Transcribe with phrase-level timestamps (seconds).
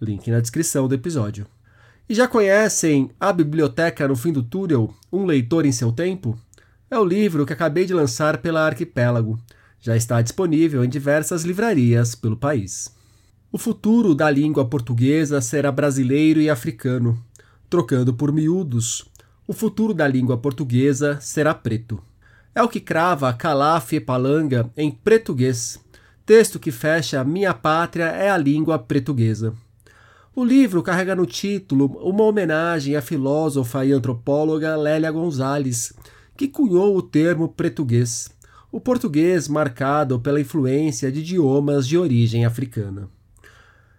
[0.00, 1.46] link na descrição do episódio.
[2.08, 6.38] E já conhecem A Biblioteca no Fim do Túnel, Um Leitor em Seu Tempo?
[6.90, 9.38] É o livro que acabei de lançar pela Arquipélago.
[9.80, 12.90] Já está disponível em diversas livrarias pelo país.
[13.52, 17.22] O futuro da língua portuguesa será brasileiro e africano.
[17.68, 19.04] Trocando por miúdos,
[19.46, 22.02] o futuro da língua portuguesa será preto.
[22.54, 25.78] É o que crava Calaf e Palanga em Português,
[26.26, 29.54] texto que fecha Minha Pátria é a Língua Portuguesa.
[30.38, 35.92] O livro carrega no título uma homenagem à filósofa e antropóloga Lélia Gonzalez,
[36.36, 38.30] que cunhou o termo português,
[38.70, 43.08] o português marcado pela influência de idiomas de origem africana.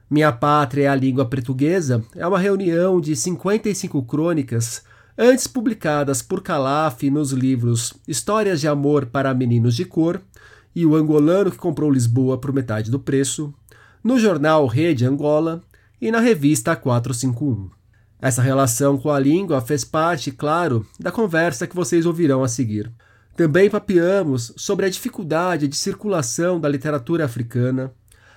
[0.10, 4.82] Minha Pátria é a Língua Portuguesa é uma reunião de 55 crônicas,
[5.18, 10.22] antes publicadas por Calaf nos livros Histórias de Amor para Meninos de Cor
[10.74, 13.54] e O Angolano que Comprou Lisboa por Metade do Preço,
[14.02, 15.62] no jornal Rede Angola
[16.02, 17.70] e na revista 451.
[18.22, 22.92] Essa relação com a língua fez parte, claro, da conversa que vocês ouvirão a seguir.
[23.36, 27.94] Também papeamos sobre a dificuldade de circulação da literatura africana,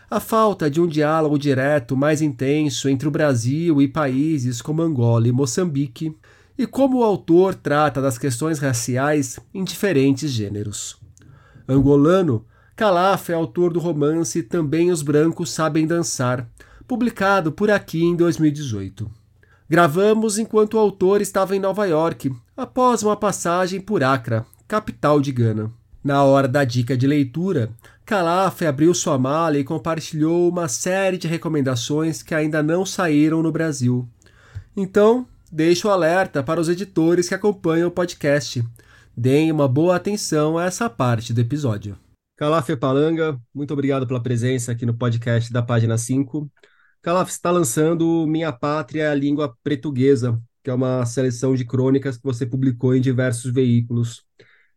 [0.09, 5.27] a falta de um diálogo direto mais intenso entre o Brasil e países como Angola
[5.27, 6.17] e Moçambique,
[6.57, 11.01] e como o autor trata das questões raciais em diferentes gêneros.
[11.67, 12.45] Angolano,
[12.77, 16.49] Calaf é autor do romance Também os Brancos Sabem Dançar,
[16.87, 19.11] publicado por aqui em 2018.
[19.69, 25.33] Gravamos enquanto o autor estava em Nova York, após uma passagem por Accra, capital de
[25.33, 25.73] Gana.
[26.05, 27.71] Na hora da dica de leitura,
[28.05, 33.53] Calaf abriu sua mala e compartilhou uma série de recomendações que ainda não saíram no
[33.53, 34.07] Brasil.
[34.77, 38.65] Então, deixo o alerta para os editores que acompanham o podcast.
[39.17, 41.97] Deem uma boa atenção a essa parte do episódio.
[42.37, 46.51] Calaf Palanga, muito obrigado pela presença aqui no podcast da página 5.
[47.03, 52.23] Calaf está lançando Minha Pátria, a Língua Portuguesa, que é uma seleção de crônicas que
[52.23, 54.25] você publicou em diversos veículos.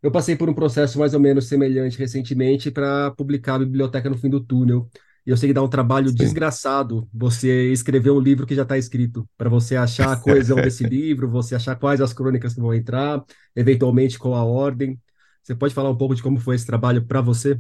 [0.01, 4.17] Eu passei por um processo mais ou menos semelhante recentemente para publicar a Biblioteca no
[4.17, 4.89] Fim do Túnel.
[5.25, 6.15] E eu sei que dá um trabalho Sim.
[6.15, 10.83] desgraçado você escrever um livro que já está escrito, para você achar a coesão desse
[10.85, 13.23] livro, você achar quais as crônicas que vão entrar,
[13.55, 14.99] eventualmente qual a ordem.
[15.43, 17.59] Você pode falar um pouco de como foi esse trabalho para você?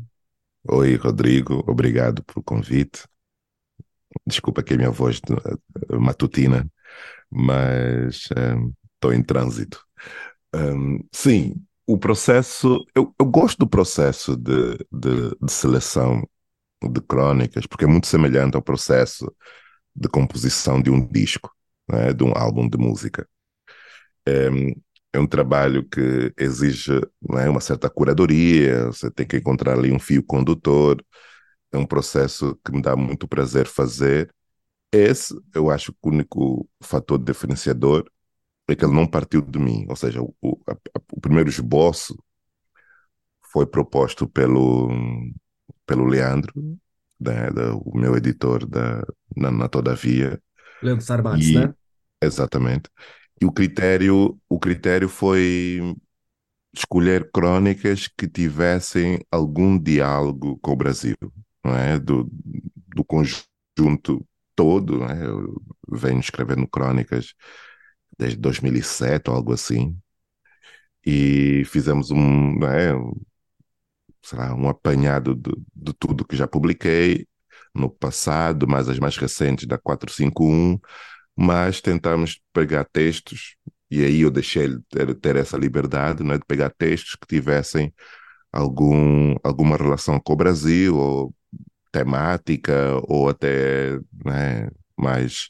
[0.69, 3.07] Oi, Rodrigo, obrigado pelo convite.
[4.25, 6.69] Desculpa que a minha voz uh, matutina,
[7.29, 8.29] mas
[8.95, 9.83] estou um, em trânsito.
[10.53, 11.55] Um, sim,
[11.87, 16.27] o processo, eu, eu gosto do processo de, de, de, seleção
[16.81, 19.31] de crônicas, porque é muito semelhante ao processo
[19.95, 21.51] de composição de um disco,
[21.89, 23.27] né, de um álbum de música.
[24.27, 24.49] É,
[25.13, 26.91] é um trabalho que exige
[27.29, 31.03] né, uma certa curadoria, você tem que encontrar ali um fio condutor,
[31.75, 34.33] é um processo que me dá muito prazer fazer.
[34.91, 38.09] Esse, eu acho que o único fator diferenciador
[38.67, 42.17] é que ele não partiu de mim, ou seja, o, o, primeiro esboço
[43.51, 44.89] foi proposto pelo,
[45.85, 46.53] pelo Leandro,
[47.19, 49.05] né, da, o meu editor da,
[49.35, 50.41] na, na Todavia.
[50.81, 51.73] Leandro Sarmates, né?
[52.21, 52.89] Exatamente.
[53.39, 55.95] E o critério, o critério foi
[56.73, 61.15] escolher crônicas que tivessem algum diálogo com o Brasil
[61.73, 61.99] é?
[61.99, 62.29] do,
[62.95, 64.99] do conjunto todo.
[64.99, 65.25] Não é?
[65.25, 67.33] Eu venho escrevendo crônicas
[68.17, 69.97] desde 2007 ou algo assim.
[71.05, 72.93] E fizemos um, é?
[74.21, 77.27] Será um apanhado de, de tudo que já publiquei
[77.73, 80.79] no passado, mais as mais recentes da 451,
[81.35, 83.55] mas tentamos pegar textos,
[83.91, 87.93] e aí eu deixei ter, ter essa liberdade né, de pegar textos que tivessem
[88.51, 91.35] algum, alguma relação com o Brasil, ou
[91.95, 95.49] temática ou até né, mais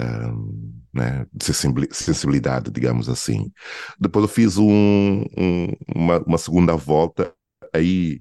[0.00, 3.52] um, né, de sensibilidade, digamos assim.
[3.98, 7.34] Depois eu fiz um, um, uma, uma, segunda volta,
[7.74, 8.20] aí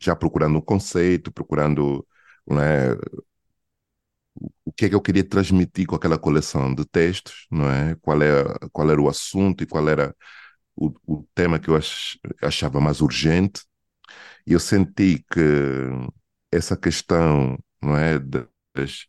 [0.00, 2.06] já procurando um conceito, procurando
[2.46, 2.92] né,
[4.64, 7.96] o que é que eu queria transmitir com aquela coleção de textos, não é?
[8.02, 10.14] Qual, é, qual era o assunto e qual era
[10.76, 13.62] o, o tema que eu ach, achava mais urgente.
[14.46, 15.40] E eu senti que
[16.52, 19.06] essa questão não é das,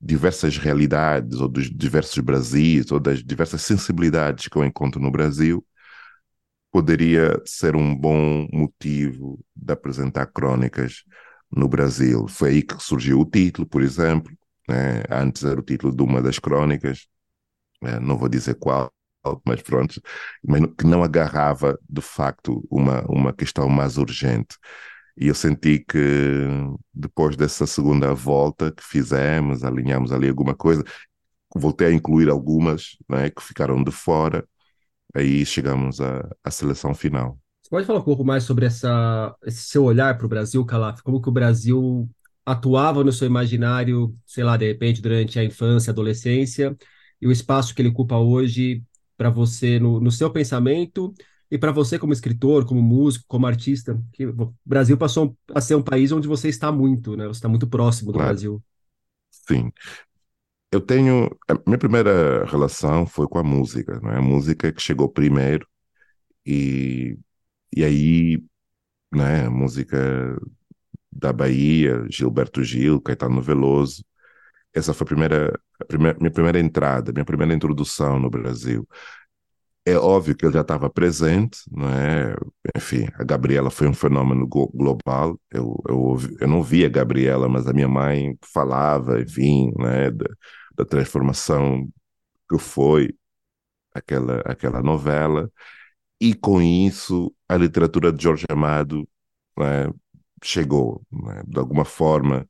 [0.00, 5.64] diversas realidades, ou dos diversos Brasis, ou das diversas sensibilidades que eu encontro no Brasil,
[6.70, 11.04] poderia ser um bom motivo de apresentar crônicas
[11.50, 12.28] no Brasil.
[12.28, 14.32] Foi aí que surgiu o título, por exemplo.
[14.68, 15.02] Né?
[15.10, 17.06] Antes era o título de uma das crônicas,
[17.82, 17.98] né?
[18.00, 18.92] não vou dizer qual,
[19.44, 20.00] mas pronto,
[20.44, 24.56] mas que não agarrava de facto uma, uma questão mais urgente.
[25.18, 25.98] E eu senti que
[26.92, 30.84] depois dessa segunda volta que fizemos, alinhamos ali alguma coisa,
[31.54, 34.46] voltei a incluir algumas né, que ficaram de fora,
[35.14, 37.38] aí chegamos à, à seleção final.
[37.62, 41.02] Você pode falar um pouco mais sobre essa, esse seu olhar para o Brasil, Calaf?
[41.02, 42.08] Como que o Brasil
[42.44, 46.76] atuava no seu imaginário, sei lá, de repente, durante a infância, adolescência,
[47.20, 48.84] e o espaço que ele ocupa hoje
[49.16, 51.12] para você no, no seu pensamento
[51.50, 55.74] e para você como escritor, como músico, como artista, que o Brasil passou a ser
[55.76, 57.26] um país onde você está muito, né?
[57.26, 58.28] Você está muito próximo do Claro.
[58.28, 58.62] Brasil.
[59.30, 59.72] Sim.
[60.72, 61.26] Eu tenho.
[61.48, 64.18] A minha primeira relação foi com a música, não é?
[64.18, 65.66] A música que chegou primeiro,
[66.46, 67.18] e,
[67.76, 68.42] e aí,
[69.14, 69.46] né?
[69.46, 70.38] A música
[71.12, 74.04] da Bahia, Gilberto Gil, Caetano Veloso.
[74.74, 78.88] Essa foi a primeira, a primeira, minha primeira entrada, minha primeira introdução no Brasil.
[79.88, 82.34] É óbvio que ele já estava presente, não é?
[82.76, 85.40] Enfim, a Gabriela foi um fenômeno global.
[85.50, 90.26] Eu, eu, eu não via a Gabriela, mas a minha mãe falava, enfim, né, da,
[90.76, 91.88] da transformação
[92.50, 93.14] que foi
[93.94, 95.50] aquela, aquela novela.
[96.20, 99.08] E com isso, a literatura de Jorge Amado,
[99.58, 99.92] né,
[100.44, 101.42] chegou, né?
[101.46, 102.48] De alguma forma,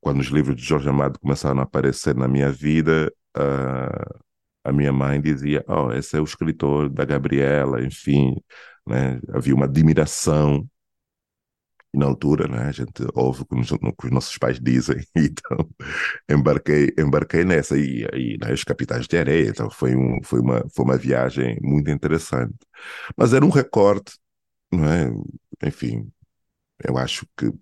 [0.00, 4.18] quando os livros de Jorge Amado começaram a aparecer na minha vida, ah,
[4.66, 8.34] a minha mãe dizia: Oh, esse é o escritor da Gabriela, enfim,
[8.86, 9.20] né?
[9.32, 10.68] Havia uma admiração.
[11.94, 14.58] E na altura, né, a gente ouve o que os, o que os nossos pais
[14.60, 15.68] dizem, então
[16.28, 17.78] embarquei, embarquei nessa.
[17.78, 21.58] E aí, né, os Capitães de Areia, então foi, um, foi, uma, foi uma viagem
[21.62, 22.54] muito interessante.
[23.16, 24.18] Mas era um recorte,
[24.72, 25.10] não é?
[25.64, 26.10] Enfim,
[26.84, 27.52] eu acho que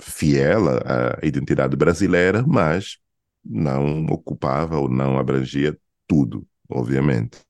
[0.00, 2.98] fiel à identidade brasileira, mas
[3.44, 7.40] não ocupava ou não abrangia tudo, obviamente.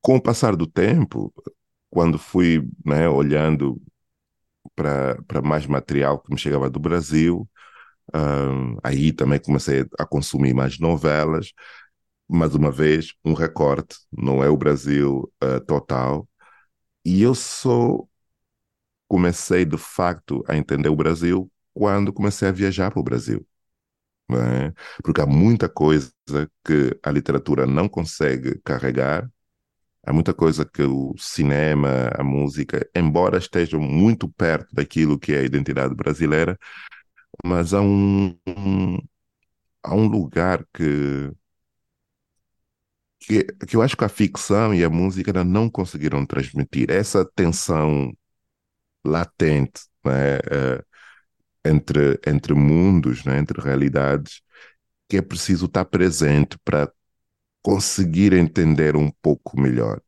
[0.00, 1.32] Com o passar do tempo,
[1.90, 3.80] quando fui né, olhando
[4.76, 7.48] para mais material que me chegava do Brasil,
[8.14, 8.50] ah,
[8.84, 11.52] aí também comecei a consumir mais novelas.
[12.28, 16.28] Mais uma vez, um recorte, não é o Brasil ah, total.
[17.04, 18.06] E eu só
[19.08, 23.46] comecei de facto a entender o Brasil quando comecei a viajar para o Brasil.
[24.28, 24.72] Não é?
[25.02, 26.12] Porque há muita coisa
[26.64, 29.28] que a literatura não consegue carregar,
[30.06, 35.40] há muita coisa que o cinema, a música, embora estejam muito perto daquilo que é
[35.40, 36.58] a identidade brasileira,
[37.44, 38.98] mas há um, um-
[39.84, 41.32] há um lugar que,
[43.20, 46.90] que, que eu acho que a ficção e a música ainda não conseguiram transmitir.
[46.90, 48.12] Essa tensão
[49.04, 50.84] latente, né, eh,
[51.68, 54.40] entre, entre mundos, né, entre realidades,
[55.08, 56.90] que é preciso estar presente para
[57.62, 60.00] conseguir entender um pouco melhor.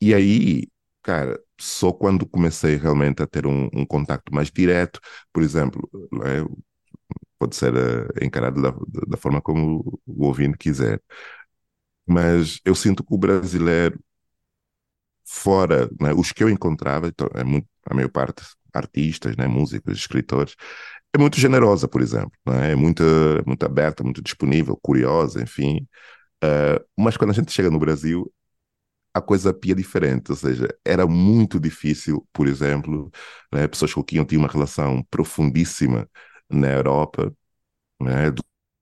[0.00, 0.68] E aí,
[1.02, 5.00] cara, só quando comecei realmente a ter um, um contacto mais direto,
[5.32, 6.44] por exemplo, né,
[7.38, 8.70] pode ser eh, encarado da,
[9.08, 11.00] da forma como o ouvinte quiser,
[12.06, 13.98] mas eu sinto que o brasileiro,
[15.24, 18.42] fora, né, os que eu encontrava, então, é muito, a maior parte
[18.74, 20.54] artistas, né, músicos, escritores,
[21.14, 22.72] é muito generosa, por exemplo, né?
[22.72, 23.02] É muito,
[23.46, 25.86] muito aberta, muito disponível, curiosa, enfim.
[26.44, 28.32] Uh, mas quando a gente chega no Brasil,
[29.14, 33.10] a coisa pia diferente, ou seja, era muito difícil, por exemplo,
[33.52, 36.08] né, pessoas com quem eu tinha uma relação profundíssima
[36.50, 37.34] na Europa,
[38.02, 38.30] né,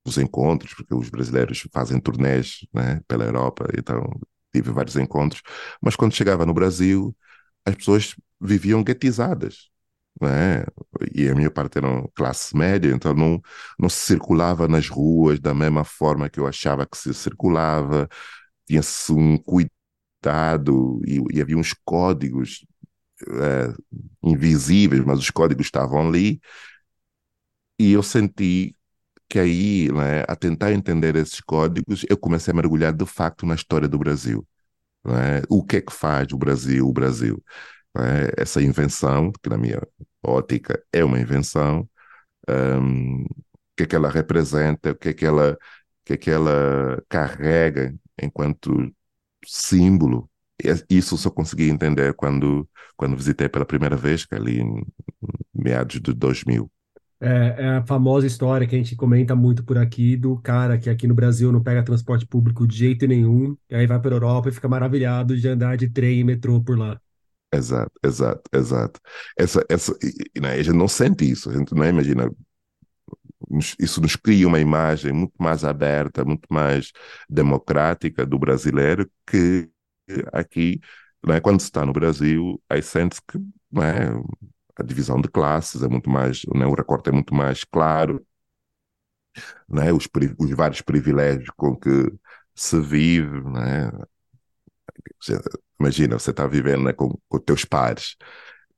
[0.04, 4.04] dos encontros, porque os brasileiros fazem turnês, né, pela Europa, então
[4.52, 5.42] tive vários encontros,
[5.82, 7.16] mas quando chegava no Brasil,
[7.66, 9.69] as pessoas viviam guetizadas,
[10.20, 10.64] né?
[11.14, 13.40] E a minha parte era classe média, então não,
[13.78, 18.08] não se circulava nas ruas da mesma forma que eu achava que se circulava,
[18.66, 22.64] tinha-se um cuidado e, e havia uns códigos
[23.28, 23.74] é,
[24.22, 26.40] invisíveis, mas os códigos estavam ali,
[27.78, 28.76] e eu senti
[29.28, 33.54] que aí, né, a tentar entender esses códigos, eu comecei a mergulhar de facto na
[33.56, 34.46] história do Brasil.
[35.04, 35.42] né?
[35.50, 37.42] O que é que faz o Brasil o Brasil?
[37.94, 38.28] Né?
[38.36, 39.80] Essa invenção, que na minha
[40.22, 41.88] ótica é uma invenção,
[42.48, 43.26] um, o
[43.76, 45.58] que é que ela representa, o que é que ela,
[46.04, 48.92] que é que ela carrega enquanto
[49.46, 50.30] símbolo.
[50.62, 54.84] E Isso só consegui entender quando, quando visitei pela primeira vez, que é ali em
[55.54, 56.70] meados de 2000.
[57.22, 57.26] É,
[57.58, 61.06] é a famosa história que a gente comenta muito por aqui do cara que aqui
[61.06, 64.48] no Brasil não pega transporte público de jeito nenhum, e aí vai para a Europa
[64.48, 66.98] e fica maravilhado de andar de trem e metrô por lá.
[67.52, 69.00] Exato, exato, exato.
[69.36, 69.92] Essa, essa,
[70.34, 72.30] e, né, a gente não sente isso, a gente não imagina.
[73.78, 76.92] Isso nos cria uma imagem muito mais aberta, muito mais
[77.28, 79.68] democrática do brasileiro que
[80.32, 80.80] aqui,
[81.26, 83.38] né, quando se está no Brasil, aí sente-se que
[83.72, 84.10] né,
[84.76, 88.24] a divisão de classes é muito mais, o recorte é muito mais claro,
[89.94, 91.90] os, os vários privilégios com que
[92.54, 93.40] se vive,
[95.80, 98.16] Imagina, você está vivendo né, com, com teus pares.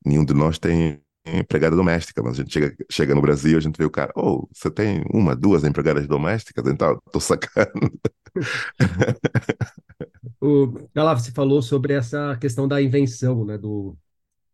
[0.05, 3.77] Nenhum de nós tem empregada doméstica, mas a gente chega, chega no Brasil, a gente
[3.77, 7.93] vê o cara, oh, você tem uma, duas empregadas domésticas, então estou sacando.
[10.41, 13.97] o, lá, você falou sobre essa questão da invenção, né, do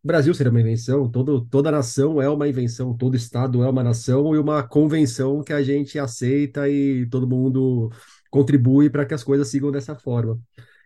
[0.03, 3.83] o Brasil seria uma invenção, todo, toda nação é uma invenção, todo estado é uma
[3.83, 7.91] nação e uma convenção que a gente aceita e todo mundo
[8.31, 10.41] contribui para que as coisas sigam dessa forma.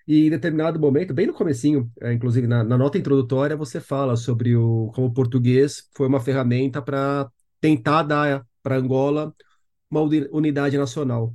[0.07, 4.17] E em determinado momento, bem no comecinho, é, inclusive na, na, nota introdutória, você fala
[4.17, 7.31] sobre o, como o português foi uma ferramenta para
[7.61, 9.35] tentar dar para Angola
[9.91, 11.35] uma unidade nacional.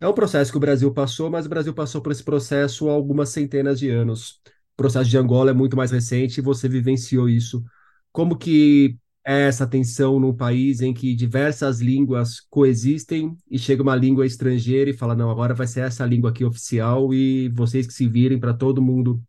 [0.00, 2.92] É um processo que o Brasil passou, mas o Brasil passou por esse processo há
[2.92, 4.40] algumas centenas de anos.
[4.74, 7.64] O processo de Angola é muito mais recente e você vivenciou isso.
[8.12, 8.96] Como que
[9.30, 14.96] essa tensão num país em que diversas línguas coexistem e chega uma língua estrangeira e
[14.96, 18.54] fala, não, agora vai ser essa língua aqui oficial e vocês que se virem para
[18.54, 19.22] todo mundo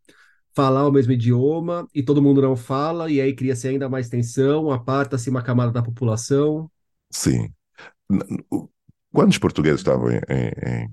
[0.56, 4.72] falar o mesmo idioma e todo mundo não fala e aí cria-se ainda mais tensão,
[4.72, 6.72] aparta-se uma camada da população.
[7.12, 7.52] Sim.
[9.12, 10.90] Quando os portugueses estavam em, em,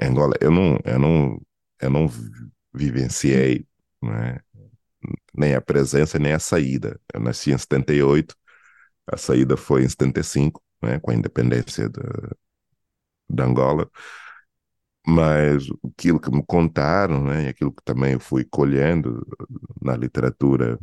[0.00, 1.40] em Angola, eu não, eu não,
[1.80, 2.08] eu não
[2.72, 3.66] vivenciei
[4.00, 4.38] né,
[5.34, 7.00] nem a presença nem a saída.
[7.12, 8.34] Eu nasci em 78,
[9.06, 13.90] a saída foi em 75, né, com a independência de, Angola.
[15.06, 19.26] Mas aquilo que me contaram, né, e aquilo que também eu fui colhendo
[19.80, 20.78] na literatura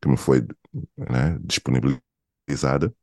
[0.00, 0.40] que me foi
[0.98, 2.94] né, disponibilizada,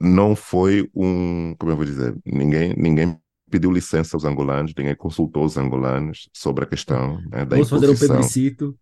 [0.00, 5.44] não foi um, como eu vou dizer, ninguém, ninguém pediu licença aos angolanos, ninguém consultou
[5.44, 7.80] os angolanos sobre a questão né, da Vamos imposição.
[7.80, 8.78] fazer um plebiscito.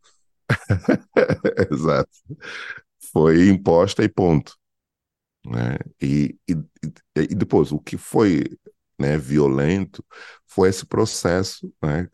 [1.73, 2.11] Exato.
[3.13, 4.57] Foi imposta e ponto.
[5.47, 5.79] Né?
[6.01, 6.57] E, e,
[7.17, 8.45] e depois, o que foi
[8.99, 10.05] né, violento
[10.47, 12.09] foi esse processo, né,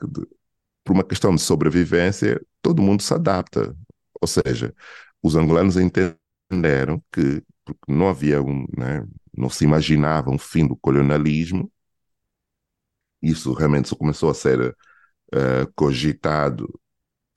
[0.84, 3.74] por uma questão de sobrevivência, todo mundo se adapta.
[4.20, 4.74] Ou seja,
[5.22, 7.42] os angolanos entenderam que
[7.88, 9.06] não havia um, né,
[9.36, 11.70] não se imaginava um fim do colonialismo.
[13.24, 16.68] Isso realmente só começou a ser uh, cogitado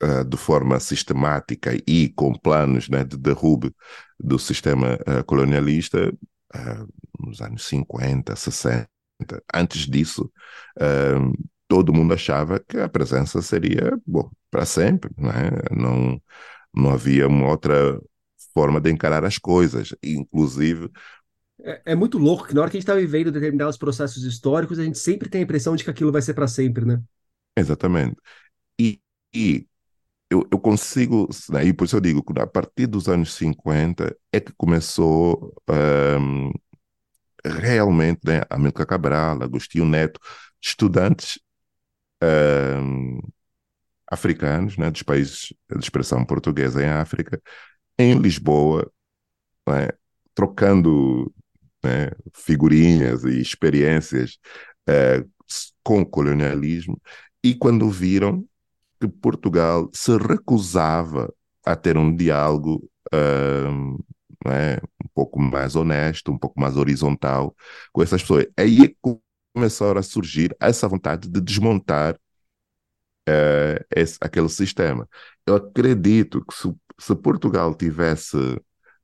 [0.02, 3.74] uh, de forma sistemática e com planos né, de derrube
[4.20, 6.12] do sistema uh, colonialista
[7.18, 8.88] nos anos 50, 60.
[9.52, 10.32] Antes disso,
[11.68, 13.98] todo mundo achava que a presença seria
[14.50, 15.10] para sempre.
[15.18, 15.32] Né?
[15.70, 16.18] Não,
[16.74, 18.00] não havia uma outra
[18.54, 20.90] forma de encarar as coisas, inclusive
[21.62, 24.78] é, é, muito louco que na hora que a gente está vivendo determinados processos históricos,
[24.78, 27.02] a gente sempre tem a impressão de que aquilo vai ser para sempre, né?
[27.56, 28.16] Exatamente.
[28.80, 29.00] E,
[29.34, 29.66] e
[30.30, 34.16] eu, eu consigo, né, e por isso eu digo que a partir dos anos 50
[34.32, 36.52] é que começou um,
[37.44, 40.20] realmente né, Amílcar Cabral, Agostinho Neto,
[40.60, 41.38] estudantes
[42.22, 43.20] um,
[44.06, 47.40] africanos, né, dos países de expressão portuguesa em África,
[47.98, 48.90] em Lisboa,
[49.68, 49.88] né,
[50.34, 51.32] trocando
[51.88, 54.38] né, figurinhas e experiências
[54.88, 55.28] uh,
[55.82, 57.00] com colonialismo,
[57.42, 58.44] e quando viram
[59.00, 61.32] que Portugal se recusava
[61.64, 64.04] a ter um diálogo uh,
[64.46, 67.54] é, um pouco mais honesto, um pouco mais horizontal
[67.92, 68.46] com essas pessoas.
[68.56, 69.10] Aí é
[69.54, 72.14] começaram a surgir essa vontade de desmontar
[73.28, 75.08] uh, esse, aquele sistema.
[75.46, 78.36] Eu acredito que se, se Portugal tivesse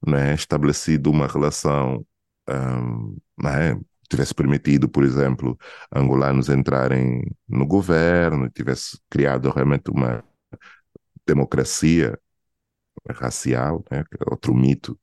[0.06, 2.06] né, estabelecido uma relação
[2.48, 3.76] um, é,
[4.08, 5.58] tivesse permitido, por exemplo,
[5.94, 10.22] angolanos entrarem no governo, tivesse criado realmente uma
[11.26, 12.18] democracia
[13.10, 14.00] racial, né?
[14.00, 14.98] É outro mito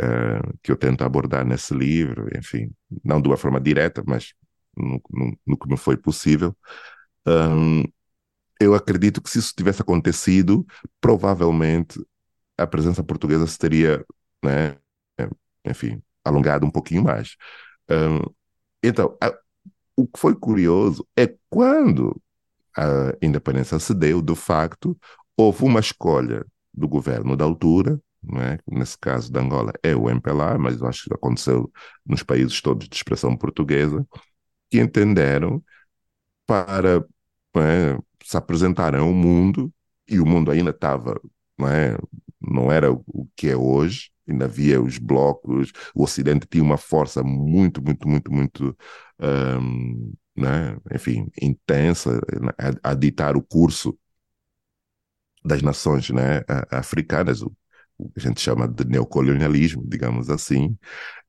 [0.00, 2.72] uh, que eu tento abordar nesse livro, enfim,
[3.04, 4.34] não de uma forma direta, mas
[4.76, 6.56] no, no, no que me foi possível.
[7.26, 7.84] Um,
[8.60, 10.66] eu acredito que se isso tivesse acontecido,
[11.00, 12.00] provavelmente
[12.58, 14.04] a presença portuguesa se teria,
[14.42, 14.76] né,
[15.64, 17.36] enfim, alongado um pouquinho mais.
[17.90, 18.20] Um,
[18.82, 19.32] então, a,
[19.96, 22.20] o que foi curioso é quando
[22.76, 24.96] a independência se deu, de facto,
[25.36, 28.00] houve uma escolha do governo da altura,
[28.34, 28.58] é?
[28.70, 31.70] nesse caso de Angola é o MPLA, mas acho que aconteceu
[32.04, 34.06] nos países todos de expressão portuguesa,
[34.70, 35.62] que entenderam
[36.46, 37.04] para
[37.56, 39.72] é, se apresentarem ao mundo,
[40.08, 41.20] e o mundo ainda estava,
[41.60, 41.96] é,
[42.40, 47.22] não era o que é hoje, ainda havia os blocos, o Ocidente tinha uma força
[47.22, 48.76] muito, muito, muito, muito,
[49.20, 52.20] um, né, enfim, intensa
[52.58, 53.96] a, a, ditar o curso
[55.44, 57.52] das nações né, africanas, o,
[57.96, 60.76] o que a gente chama de neocolonialismo, digamos assim.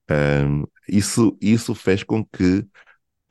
[0.10, 2.60] Um, isso, isso fez com que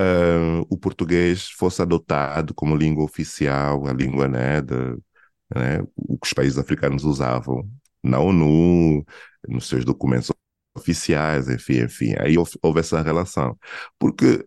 [0.01, 4.97] uh, o português fosse adotado como língua oficial, a língua né, de,
[5.55, 7.69] né, o que os países africanos usavam
[8.03, 9.05] na ONU,
[9.49, 10.31] nos seus documentos
[10.77, 12.15] oficiais, enfim, enfim.
[12.19, 13.59] Aí houve essa relação.
[13.99, 14.47] Porque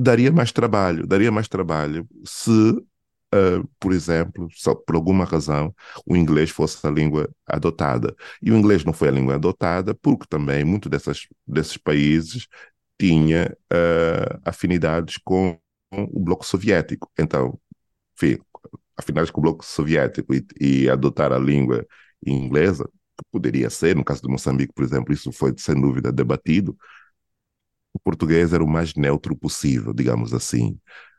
[0.00, 5.74] daria mais trabalho, daria mais trabalho se, uh, por exemplo, só por alguma razão,
[6.06, 8.14] o inglês fosse a língua adotada.
[8.42, 10.90] E o inglês não foi a língua adotada porque também muitos
[11.46, 12.46] desses países
[12.98, 15.58] tinha uh, afinidades com
[15.92, 17.10] o bloco soviético.
[17.18, 17.58] Então,
[18.14, 18.38] enfim,
[19.00, 21.86] afinidades com o bloco soviético e, e adotar a língua
[22.24, 22.88] inglesa
[23.30, 26.76] poderia ser, no caso de Moçambique, por exemplo, isso foi sem dúvida debatido.
[27.92, 30.78] O português era o mais neutro possível, digamos assim.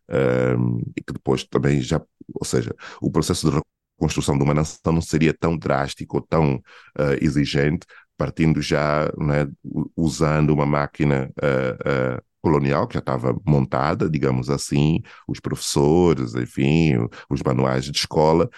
[0.09, 2.01] Um, e que depois também já,
[2.33, 3.61] ou seja, o processo de
[3.97, 7.85] reconstrução de uma nação não seria tão drástico ou tão uh, exigente,
[8.17, 9.47] partindo já, né,
[9.95, 16.95] usando uma máquina uh, uh, colonial que já estava montada, digamos assim, os professores, enfim,
[17.29, 18.49] os manuais de escola,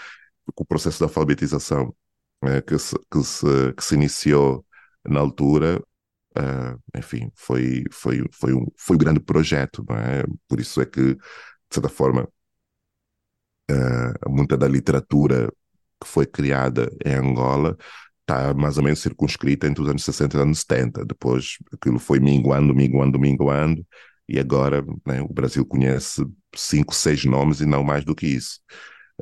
[0.55, 1.93] o processo de alfabetização
[2.43, 4.65] uh, que, se, que, se, que se iniciou
[5.05, 5.81] na altura,
[6.37, 10.23] uh, enfim, foi, foi, foi, um, foi um grande projeto, é?
[10.47, 11.19] Por isso é que, de
[11.71, 12.27] certa forma,
[13.71, 15.51] uh, muita da literatura
[16.01, 17.77] que foi criada em Angola
[18.24, 21.06] está mais ou menos circunscrita entre os anos 60 e anos 70.
[21.06, 23.86] Depois aquilo foi minguando, minguando, minguando,
[24.27, 28.59] e agora né, o Brasil conhece cinco, seis nomes e não mais do que isso.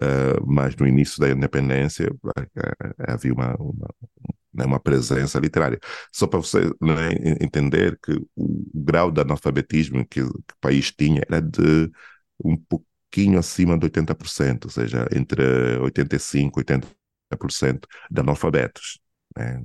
[0.02, 2.32] Uh, mas no início da independência uh,
[3.08, 3.90] havia uma, uma,
[4.54, 5.80] né, uma, presença literária.
[6.14, 7.10] Só para você né,
[7.42, 11.92] entender que o grau de analfabetismo que, que o país tinha era de
[12.44, 15.44] um pouquinho acima de 80%, ou seja, entre
[15.80, 17.01] 85% e 80%
[18.10, 19.00] de analfabetos.
[19.38, 19.62] Né?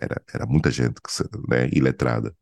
[0.00, 1.10] Era, era muita gente que
[1.48, 2.34] né, iletrada.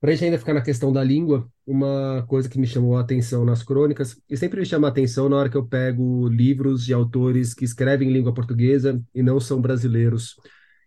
[0.00, 3.00] Para a gente ainda ficar na questão da língua, uma coisa que me chamou a
[3.00, 6.84] atenção nas crônicas, e sempre me chama a atenção na hora que eu pego livros
[6.84, 10.36] de autores que escrevem em língua portuguesa e não são brasileiros.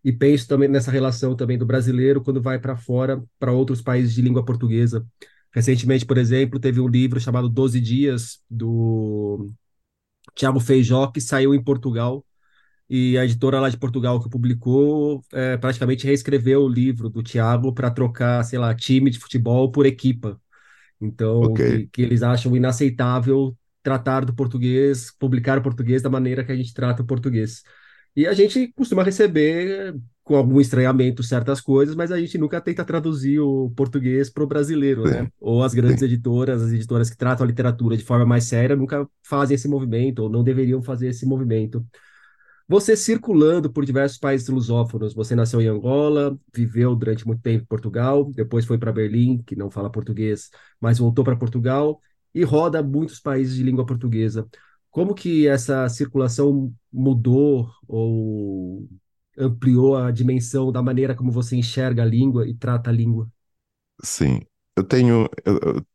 [0.04, 4.14] E penso também nessa relação também do brasileiro quando vai para fora, para outros países
[4.14, 5.06] de língua portuguesa.
[5.52, 9.50] Recentemente, por exemplo, teve um livro chamado Doze Dias, do
[10.36, 12.24] Tiago Feijó, que saiu em Portugal
[12.90, 17.72] e a editora lá de Portugal que publicou é, praticamente reescreveu o livro do Tiago
[17.74, 20.40] para trocar, sei lá, time de futebol por equipa.
[21.00, 21.84] Então, okay.
[21.84, 26.56] que, que, eles acham inaceitável tratar do português, publicar o português da maneira que a
[26.56, 27.64] gente trata o português.
[28.16, 32.84] E a gente costuma receber com algum estranhamento certas coisas, mas a gente nunca tenta
[32.84, 35.12] traduzir o português para o brasileiro, né?
[35.12, 35.22] Sim.
[35.22, 35.32] né?
[35.40, 36.06] Ou as grandes Sim.
[36.06, 40.20] editoras, as editoras que tratam a literatura de forma mais séria, nunca fazem esse movimento,
[40.20, 41.86] ou não deveriam fazer esse movimento.
[42.70, 47.68] Você circulando por diversos países lusófonos, você nasceu em Angola, viveu durante muito tempo em
[47.68, 50.52] Portugal, depois foi para Berlim, que não fala português,
[50.82, 52.02] mas voltou para Portugal
[52.34, 54.48] e roda muitos países de língua portuguesa.
[54.92, 58.88] Como que essa circulação mudou ou
[59.38, 63.30] ampliou a dimensão da maneira como você enxerga a língua e trata a língua?
[64.04, 64.42] Sim,
[64.76, 65.28] eu tenho.
[65.46, 65.86] Eu,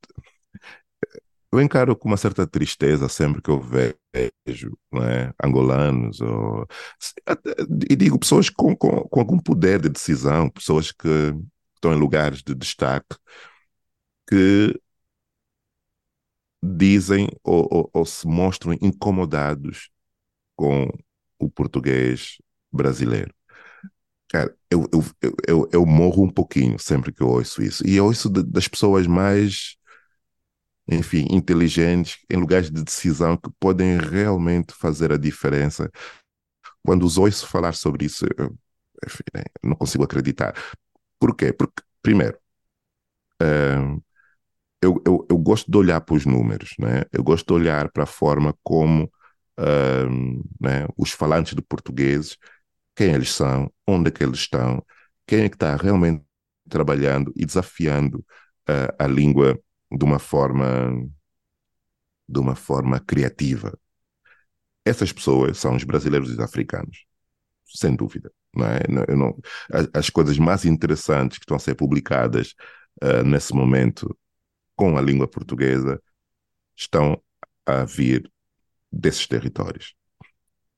[1.55, 6.67] eu encaro com uma certa tristeza sempre que eu vejo é, angolanos ou,
[7.89, 11.09] e digo pessoas com, com, com, algum poder de decisão, pessoas que
[11.75, 13.17] estão em lugares de destaque,
[14.29, 14.79] que
[16.63, 19.91] dizem ou, ou, ou se mostram incomodados
[20.57, 20.89] com
[21.39, 22.39] o português
[22.73, 23.35] brasileiro.
[24.29, 25.05] Cara, eu, eu,
[25.47, 27.87] eu, eu, morro um pouquinho sempre que eu ouço isso.
[27.87, 29.77] E eu ouço de, das pessoas mais
[30.89, 35.91] enfim, inteligentes, em lugares de decisão que podem realmente fazer a diferença.
[36.85, 38.57] Quando os ouço falar sobre isso, eu,
[39.07, 40.55] enfim, né, não consigo acreditar.
[41.19, 41.53] Por quê?
[41.53, 42.39] Porque, primeiro,
[43.43, 44.03] uh,
[44.83, 47.05] eu, eu, eu, gosto de olhar para os números, né?
[47.13, 49.05] eu gosto de olhar para a forma como
[49.59, 52.37] uh, né, os falantes de portugueses,
[52.95, 54.85] quem eles são, onde é que eles estão,
[55.27, 56.23] quem é que está realmente
[56.69, 58.19] trabalhando e desafiando
[58.69, 59.59] uh, a língua
[59.97, 60.91] de uma forma
[62.29, 63.79] de uma forma criativa.
[64.85, 67.05] Essas pessoas são os brasileiros e os africanos,
[67.67, 68.33] sem dúvida.
[68.55, 68.81] Não é?
[69.09, 69.39] Eu não,
[69.93, 72.55] as, coisas mais interessantes que estão a ser publicadas
[73.03, 74.17] uh, nesse momento
[74.77, 76.01] com a língua portuguesa
[76.77, 77.21] estão
[77.67, 78.31] a vir
[78.91, 79.95] desses territórios.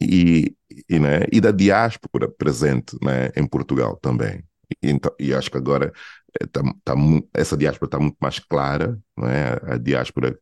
[0.00, 0.54] E,
[0.88, 4.44] e, né, e da diáspora presente né, em Portugal também.
[4.70, 5.92] E, então, e acho que agora
[6.40, 6.94] eh, tá, tá,
[7.34, 10.38] essa diáspora está muito mais clara, né, a diáspora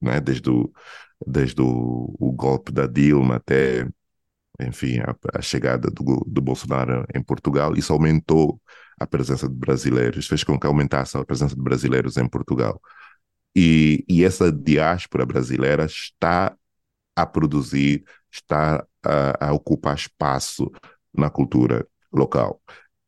[0.00, 0.72] né, desde, o,
[1.26, 3.88] desde o, o golpe da Dilma até
[4.60, 8.60] enfim, a, a chegada do, do, Bolsonaro em Portugal, isso aumentou
[8.98, 12.80] a presença de brasileiros, fez com que aumentasse a presença de brasileiros em Portugal.
[13.54, 16.56] E, e essa diáspora brasileira está
[17.14, 20.70] a produzir, está a, a ocupar espaço
[21.14, 22.60] na cultura local.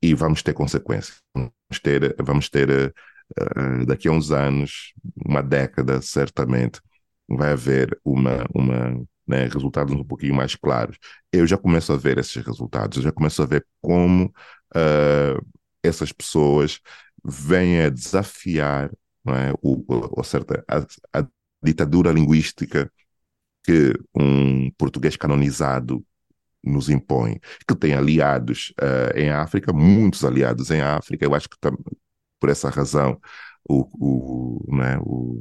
[0.03, 1.21] E vamos ter consequências.
[1.35, 2.95] Vamos ter, vamos ter
[3.41, 4.93] uh, daqui a uns anos,
[5.27, 6.81] uma década, certamente,
[7.29, 10.97] vai haver uma, uma né, resultados um pouquinho mais claros.
[11.33, 14.27] Eu já começo a ver esses resultados, eu já começo a ver como
[14.75, 15.47] uh,
[15.83, 16.81] essas pessoas
[17.25, 18.91] vêm a desafiar
[19.25, 19.85] não é, o,
[20.21, 21.27] o, certa, a, a
[21.63, 22.91] ditadura linguística
[23.65, 26.05] que um português canonizado
[26.62, 31.25] nos impõe, que tem aliados uh, em África, muitos aliados em África.
[31.25, 31.57] Eu acho que
[32.40, 33.21] por essa razão
[33.68, 35.38] o, o, né, o,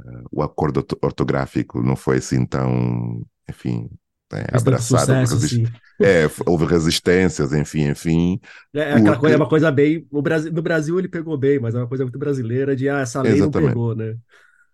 [0.00, 3.88] uh, o acordo ortográfico não foi assim tão, enfim,
[4.32, 5.26] é, abraçado.
[5.28, 5.62] Sucesso,
[6.00, 8.40] é, houve resistências, enfim, enfim.
[8.74, 10.06] É, é aquela coisa, é uma coisa bem.
[10.10, 13.00] O Brasil, no Brasil ele pegou bem, mas é uma coisa muito brasileira de ah,
[13.00, 13.62] essa lei Exatamente.
[13.62, 14.16] não pegou, né?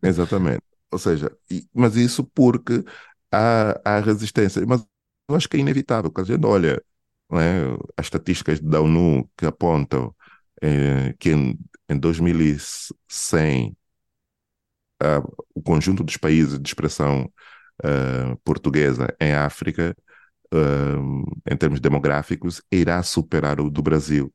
[0.03, 0.62] Exatamente.
[0.90, 2.83] Ou seja, e, mas isso porque
[3.31, 4.64] há, há resistência.
[4.66, 4.85] Mas
[5.33, 6.83] eu acho que é inevitável, a gente olha
[7.33, 7.62] é,
[7.97, 10.14] as estatísticas da ONU que apontam
[10.62, 13.77] é, que em, em 2100
[15.55, 17.31] o conjunto dos países de expressão
[17.85, 19.97] uh, portuguesa em África,
[20.53, 24.33] uh, em termos demográficos, irá superar o do Brasil.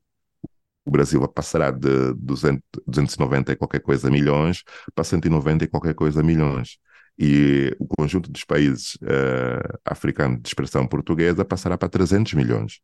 [0.84, 4.62] O Brasil passará de 200, 290 e qualquer coisa milhões
[4.94, 6.78] para 190 e qualquer coisa milhões.
[7.18, 12.80] E o conjunto dos países uh, africanos de expressão portuguesa passará para 300 milhões.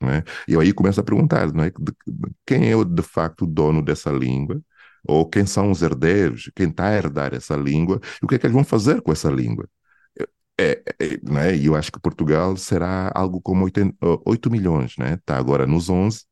[0.00, 0.22] Né?
[0.46, 1.70] E eu aí começo a perguntar não é?
[1.70, 4.62] de, de, quem é de facto o dono dessa língua
[5.06, 8.38] ou quem são os herdeiros, quem está a herdar essa língua, e o que é
[8.38, 9.68] que eles vão fazer com essa língua.
[10.60, 11.56] É, é, né?
[11.56, 15.14] E eu acho que Portugal será algo como 8, 8 milhões, né?
[15.14, 16.24] Está agora nos 11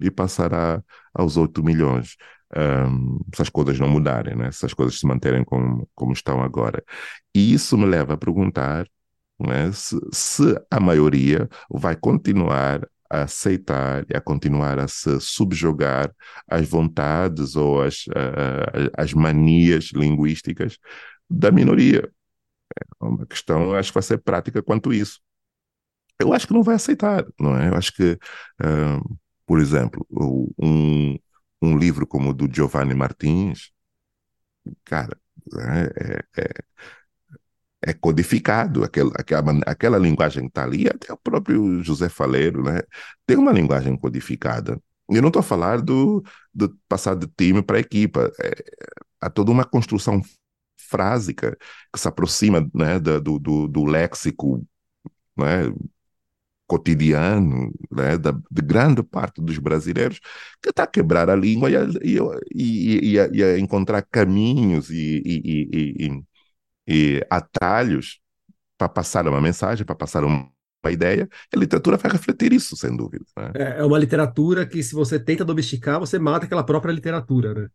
[0.00, 2.16] e passará aos 8 milhões.
[2.56, 4.52] Um, se as coisas não mudarem, né?
[4.52, 6.84] se as coisas se manterem como, como estão agora.
[7.34, 8.86] E isso me leva a perguntar
[9.40, 9.72] né?
[9.72, 16.10] se, se a maioria vai continuar a aceitar e a continuar a se subjugar
[16.48, 18.04] às vontades ou às,
[18.96, 20.78] às manias linguísticas
[21.28, 22.10] da minoria.
[22.78, 25.20] É uma questão, acho que vai ser prática quanto isso.
[26.18, 27.68] Eu acho que não vai aceitar, não é?
[27.68, 30.06] Eu acho que, uh, por exemplo,
[30.58, 31.18] um,
[31.62, 33.70] um livro como o do Giovanni Martins,
[34.84, 35.16] cara,
[35.58, 36.64] é, é, é
[37.82, 42.80] é codificado, aquela, aquela, aquela linguagem que está ali, até o próprio José Faleiro, né?
[43.26, 44.80] Tem uma linguagem codificada.
[45.08, 46.22] Eu não estou a falar do,
[46.54, 48.30] do passar de time para equipa.
[48.40, 48.52] É,
[49.20, 50.22] há toda uma construção
[50.76, 51.56] frásica
[51.92, 54.64] que se aproxima né, do, do, do léxico
[55.36, 55.72] né,
[56.72, 60.18] cotidiano né, da, de grande parte dos brasileiros
[60.62, 62.18] que está a quebrar a língua e a, e,
[62.54, 66.24] e, e, a, e a encontrar caminhos e,
[66.88, 68.20] e atalhos
[68.78, 70.50] para passar uma mensagem, para passar uma
[70.90, 73.24] ideia, a literatura vai refletir isso, sem dúvida.
[73.36, 73.52] Né?
[73.54, 77.68] É, é uma literatura que, se você tenta domesticar, você mata aquela própria literatura, né?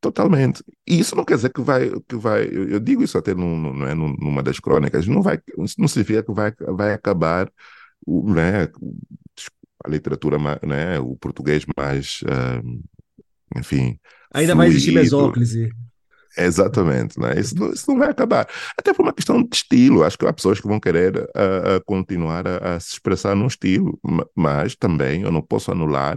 [0.00, 0.64] Totalmente.
[0.84, 3.94] E isso não quer dizer que vai, que vai eu, digo isso até num, é,
[3.94, 5.38] numa das crônicas, não vai,
[5.78, 7.48] não significa que vai, vai acabar
[8.06, 8.68] o, né,
[9.84, 13.98] a literatura, né, o português mais, uh, enfim.
[14.34, 14.56] Ainda fluido.
[14.56, 15.70] vai existir mesóclise.
[16.36, 17.38] Exatamente, né?
[17.38, 18.48] isso, não, isso não vai acabar.
[18.78, 21.84] Até por uma questão de estilo, acho que há pessoas que vão querer uh, uh,
[21.84, 24.00] continuar a, a, se expressar num estilo,
[24.34, 26.16] mas também eu não posso anular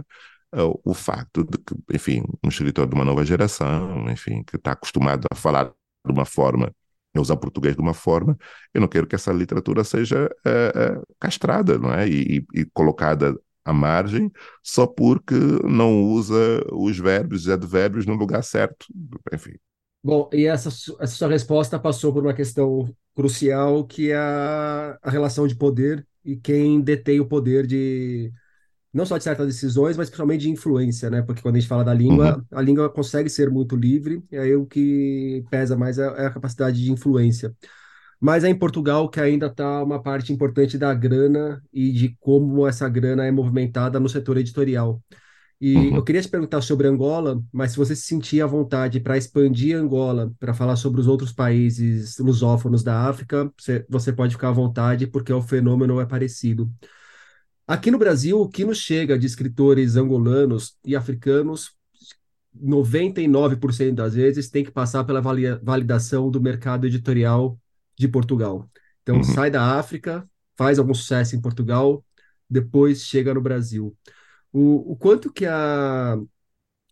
[0.54, 4.72] uh, o facto de que, enfim, um escritor de uma nova geração, enfim, que está
[4.72, 6.72] acostumado a falar de uma forma,
[7.18, 8.36] a usar português de uma forma,
[8.74, 10.28] eu não quero que essa literatura seja
[11.20, 12.08] castrada, não é?
[12.08, 14.30] E, e, e colocada à margem
[14.62, 16.34] só porque não usa
[16.72, 18.86] os verbos e advérbios no lugar certo.
[19.32, 19.54] Enfim,
[20.02, 25.10] Bom, e essa, essa sua resposta passou por uma questão crucial, que é a, a
[25.10, 28.32] relação de poder e quem detém o poder de
[28.96, 31.22] não só de certas decisões, mas principalmente de influência, né?
[31.22, 32.46] Porque quando a gente fala da língua, uhum.
[32.52, 36.30] a língua consegue ser muito livre, e aí o que pesa mais é, é a
[36.32, 37.54] capacidade de influência.
[38.20, 42.66] mas é em Portugal que ainda está uma parte importante da grana e de como
[42.66, 45.02] essa grana é movimentada no setor editorial.
[45.60, 49.00] E eu Uhum, queria te perguntar sobre Angola, mas se você se sentir à vontade
[49.00, 54.34] para expandir Angola, para falar sobre os outros países lusófonos da África, você, você pode
[54.34, 56.70] ficar à vontade, porque o fenômeno é parecido.
[57.66, 61.74] Aqui no Brasil, o que nos chega de escritores angolanos e africanos,
[62.54, 67.58] 99% das vezes tem que passar pela validação do mercado editorial
[67.98, 68.70] de Portugal.
[69.02, 69.24] Então, uhum.
[69.24, 72.04] sai da África, faz algum sucesso em Portugal,
[72.48, 73.96] depois chega no Brasil.
[74.52, 76.16] O, o quanto que a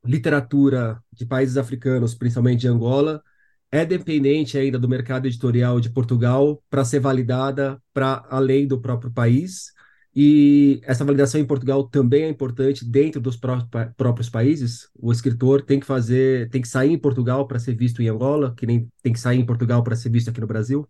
[0.04, 3.22] literatura de países africanos, principalmente de Angola,
[3.70, 9.10] é dependente ainda do mercado editorial de Portugal para ser validada para além do próprio
[9.10, 9.72] país.
[10.16, 14.88] E essa validação em Portugal também é importante dentro dos pró- próprios países.
[14.98, 18.54] O escritor tem que fazer, tem que sair em Portugal para ser visto em Angola,
[18.56, 20.88] que nem tem que sair em Portugal para ser visto aqui no Brasil.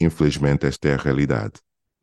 [0.00, 1.54] Infelizmente, esta é a realidade.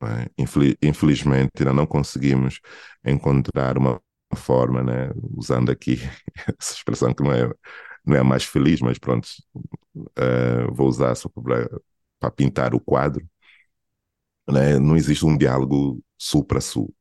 [0.03, 0.29] é?
[0.37, 2.59] Infeli- Infelizmente, ainda não conseguimos
[3.05, 4.01] encontrar uma
[4.35, 5.09] forma, né?
[5.35, 5.95] Usando aqui
[6.59, 7.49] essa expressão que não é,
[8.05, 9.27] não é mais feliz, mas pronto,
[10.17, 13.25] eh, vou usar só para pintar o quadro.
[14.49, 14.79] Né?
[14.79, 16.93] Não existe um diálogo sul para sul,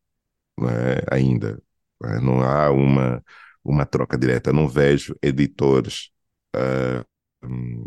[0.58, 0.68] né?
[1.12, 1.62] Ainda.
[2.02, 2.20] né?
[2.20, 3.24] Não há uma,
[3.64, 4.52] uma troca direta.
[4.52, 6.10] Não vejo editores.
[7.42, 7.84] hum,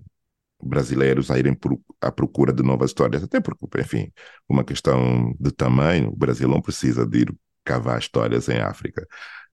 [0.63, 4.11] brasileiros a irem pro- à procura de novas histórias, até porque, enfim,
[4.49, 9.07] uma questão de tamanho, o Brasil não precisa de ir cavar histórias em África.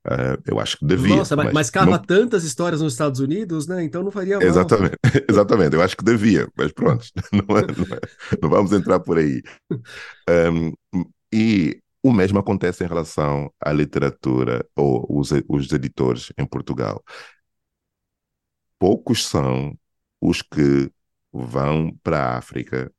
[0.05, 3.21] Ah, eu acho que devia, Nossa, mas, mas mas cava não, tantas histórias nos Estados
[3.21, 3.85] Unidos, né?
[3.85, 4.77] Então não faria mal.
[4.79, 4.97] exatamente,
[5.29, 8.01] exatamente, eu acho que devia, mas pronto, não, é- não é-
[8.43, 9.43] não vamos entrar por aí.
[10.29, 10.73] Um,
[11.37, 17.03] e o mesmo acontece em relação à literatura ou os, os editores em Portugal.
[18.79, 19.79] Poucos são
[20.21, 20.91] os que
[21.33, 22.93] vão para a África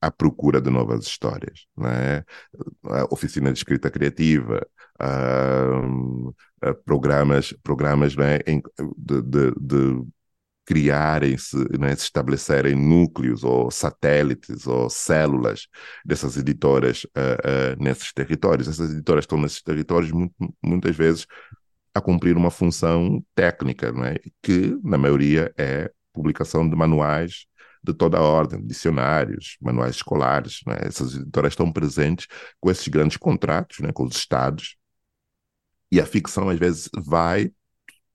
[0.00, 2.24] à procura de novas histórias, não é?
[2.84, 4.66] A oficina de escrita criativa,
[5.00, 5.80] ah,
[6.62, 8.40] ah, programas, programas é?
[8.46, 8.62] Em-
[8.98, 10.06] de, de, de
[10.64, 11.94] criarem-se, não é?
[11.94, 15.66] se estabelecerem núcleos ou satélites ou células
[16.04, 18.68] dessas editoras ah, ah, nesses territórios.
[18.68, 21.26] Essas editoras estão nesses territórios muito- muitas vezes
[21.94, 24.16] a cumprir uma função técnica, não é?
[24.42, 27.46] que na maioria é publicação de manuais
[27.82, 30.60] de toda a ordem, dicionários, manuais escolares.
[30.68, 30.88] É?
[30.88, 32.26] Essas editoras estão presentes
[32.60, 34.76] com esses grandes contratos né, com os estados
[35.92, 37.52] e a ficção às vezes vai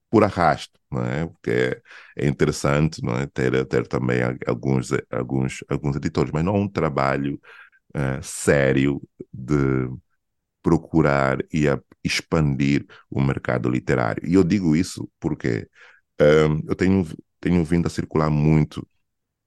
[0.09, 1.27] por arrasto, não é?
[1.27, 1.81] Porque é,
[2.17, 3.27] é interessante, não é?
[3.27, 7.39] Ter, ter também alguns, alguns, alguns editores, mas não um trabalho
[7.95, 9.01] eh, sério
[9.33, 9.89] de
[10.61, 11.65] procurar e
[12.03, 14.23] expandir o mercado literário.
[14.27, 15.67] E eu digo isso porque
[16.21, 17.05] um, eu tenho,
[17.39, 18.87] tenho vindo a circular muito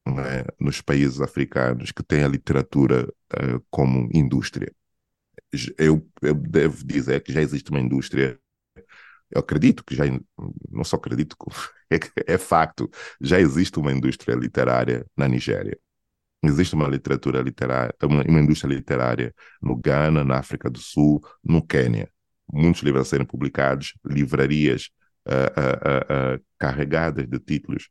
[0.07, 4.73] né, nos países africanos que têm a literatura uh, como indústria.
[5.79, 8.39] Eu, eu devo dizer que já existe uma indústria
[9.35, 10.05] eu acredito que já,
[10.71, 11.37] não só acredito,
[11.91, 12.91] é, é facto,
[13.21, 15.79] já existe uma indústria literária na Nigéria.
[16.45, 21.65] Existe uma literatura literária, uma, uma indústria literária no Ghana, na África do Sul, no
[21.65, 22.11] Quênia.
[22.53, 24.91] Muitos livros a serem publicados, livrarias
[25.27, 27.89] uh, uh, uh, carregadas de títulos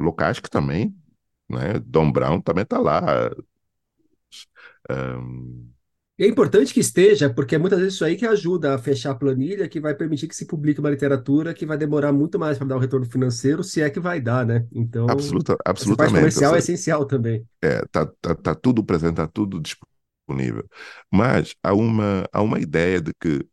[0.00, 0.94] locais que também,
[1.50, 3.30] né, Dom Brown também está lá.
[4.88, 5.73] Um...
[6.16, 9.14] É importante que esteja, porque é muitas vezes isso aí que ajuda a fechar a
[9.16, 12.68] planilha, que vai permitir que se publique uma literatura que vai demorar muito mais para
[12.68, 14.64] dar o retorno financeiro, se é que vai dar, né?
[14.72, 16.14] Então, Absoluta, essa parte absolutamente.
[16.14, 17.44] comercial é essencial também.
[17.60, 20.64] É, tá, tá, tá tudo presente, está tudo disponível.
[21.12, 23.44] Mas há uma, há uma ideia de que,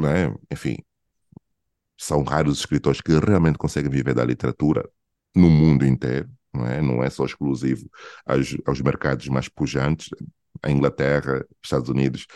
[0.00, 0.76] né, enfim,
[1.98, 4.88] são raros os escritores que realmente conseguem viver da literatura
[5.34, 7.88] no mundo inteiro, não é, não é só exclusivo
[8.26, 10.08] aos, aos mercados mais pujantes,
[10.62, 12.26] a Inglaterra, Estados Unidos,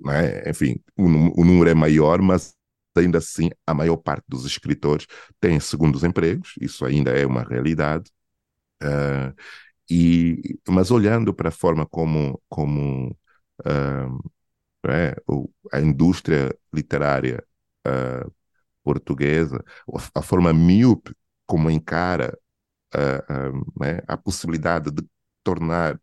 [0.00, 0.48] não é?
[0.48, 1.04] enfim, o,
[1.40, 2.54] o número é maior, mas
[2.96, 5.06] ainda assim a maior parte dos escritores
[5.40, 8.10] tem segundos empregos, isso ainda é uma realidade.
[8.82, 9.34] Uh,
[9.90, 13.16] e, mas olhando para a forma como, como
[13.66, 14.30] uh,
[14.88, 15.16] é,
[15.72, 17.44] a indústria literária
[17.86, 18.32] uh,
[18.82, 19.62] portuguesa,
[20.14, 21.14] a forma míope
[21.46, 22.38] como encara
[23.78, 25.02] né, a possibilidade de
[25.42, 26.00] tornar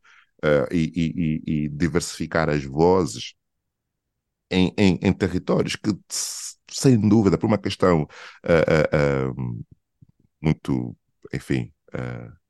[0.72, 3.34] e, e, e, diversificar as vozes
[4.50, 5.92] em, em, em, territórios que,
[6.70, 8.08] sem dúvida, por uma questão
[10.42, 10.96] muito,
[11.34, 11.74] enfim,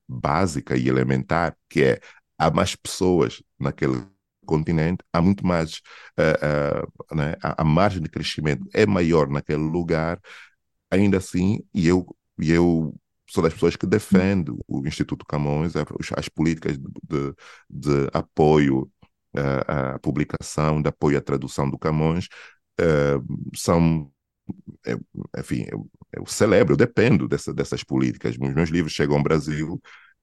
[0.08, 2.00] básica e elementar, que é
[2.38, 4.06] há mais pessoas naquele
[4.46, 5.82] continente, há muito mais,
[6.18, 10.20] uh, uh, né, a, a, margem de crescimento é maior naquele lugar,
[10.92, 12.08] ainda assim, e eu,
[12.40, 12.96] e eu
[13.30, 15.74] sou das pessoas que defende o Instituto Camões,
[16.16, 17.34] as políticas de,
[17.70, 18.90] de, apoio
[19.36, 22.28] à, à, publicação, de apoio à tradução do Camões,
[22.80, 24.12] uh, são
[25.38, 28.38] enfim, eu, eu, celebro, eu dependo dessa, dessas políticas.
[28.40, 29.82] Os meus livros chegam ao Brasil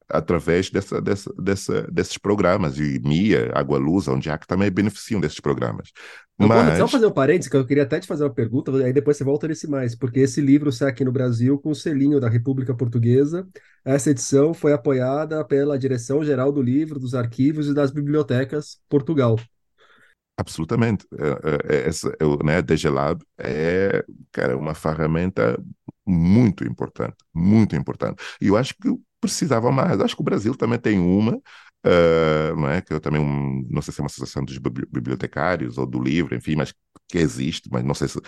[0.08, 5.20] através dessa, dessa, dessa, desses programas, e MIA, Água Luz, onde há que também beneficiam
[5.20, 5.90] desses programas.
[6.38, 6.48] Mas...
[6.48, 6.78] Mas...
[6.78, 9.24] Só fazer um parênteses, que eu queria até te fazer uma pergunta, aí depois você
[9.24, 12.74] volta nesse mais, porque esse livro sai aqui no Brasil com o selinho da República
[12.74, 13.46] Portuguesa.
[13.84, 19.38] Essa edição foi apoiada pela Direção-Geral do Livro, dos Arquivos e das Bibliotecas Portugal.
[20.36, 21.06] Absolutamente.
[21.16, 22.12] É, é, é essa,
[22.44, 25.56] né, a DGLab é, cara, uma ferramenta
[26.06, 28.22] muito importante, muito importante.
[28.40, 28.88] E eu acho que
[29.24, 30.00] precisava mais.
[30.00, 32.80] Acho que o Brasil também tem uma, uh, não é?
[32.80, 36.34] Que eu também, um, não sei se é uma associação dos bibliotecários ou do livro,
[36.34, 36.72] enfim, mas
[37.08, 38.20] que existe, mas não sei se.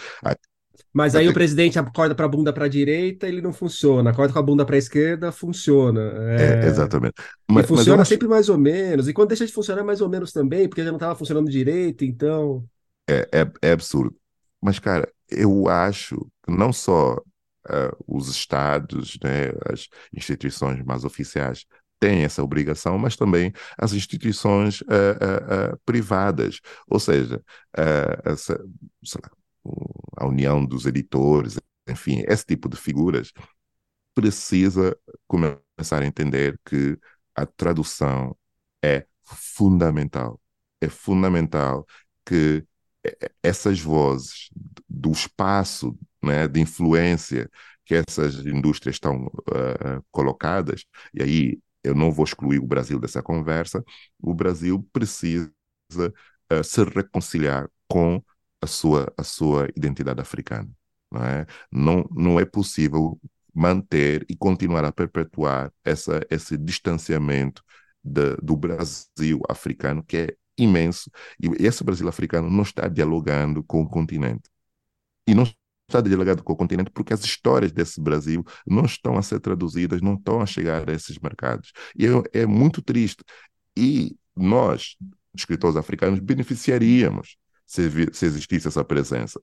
[0.92, 4.10] mas aí o presidente acorda para a bunda para a direita, ele não funciona.
[4.10, 6.00] Acorda com a bunda para a esquerda, funciona.
[6.38, 6.64] É...
[6.64, 7.14] É, exatamente.
[7.50, 9.08] Mas, e funciona mas sempre mais ou menos.
[9.08, 12.04] E quando deixa de funcionar, mais ou menos também, porque já não estava funcionando direito,
[12.04, 12.64] então.
[13.08, 14.14] É, é, é, absurdo.
[14.60, 17.20] Mas, cara, eu acho que não só
[17.68, 21.64] uh, os estados, né, as instituições mais oficiais
[21.98, 27.42] têm essa obrigação, mas também as instituições uh, uh, privadas, ou seja,
[28.24, 28.62] essa,
[29.22, 29.30] lá,
[30.16, 33.32] a união dos editores, enfim, esse tipo de figuras
[34.14, 36.98] precisa começar a entender que
[37.34, 38.36] a tradução
[38.82, 40.40] é fundamental.
[40.80, 41.86] É fundamental
[42.24, 42.64] que
[43.42, 44.48] essas vozes
[44.88, 47.50] do espaço né, de influência
[47.84, 50.84] que essas indústrias estão uh, colocadas,
[51.14, 53.84] e aí eu não vou excluir o Brasil dessa conversa,
[54.20, 55.50] o Brasil precisa
[56.52, 58.22] uh, se reconciliar com
[58.60, 60.68] a sua, a sua identidade africana.
[61.10, 61.46] Não é?
[61.70, 63.18] não, não é possível
[63.54, 67.62] manter e continuar a perpetuar essa, esse distanciamento
[68.04, 71.10] de, do Brasil africano, que é imenso,
[71.40, 74.50] e esse Brasil africano não está dialogando com o continente.
[75.26, 75.44] E não
[75.88, 80.02] está dialogado com o continente porque as histórias desse Brasil não estão a ser traduzidas,
[80.02, 81.72] não estão a chegar a esses mercados.
[81.96, 83.24] E é, é muito triste.
[83.76, 84.96] E nós,
[85.34, 89.40] escritores africanos, beneficiaríamos se, se existisse essa presença.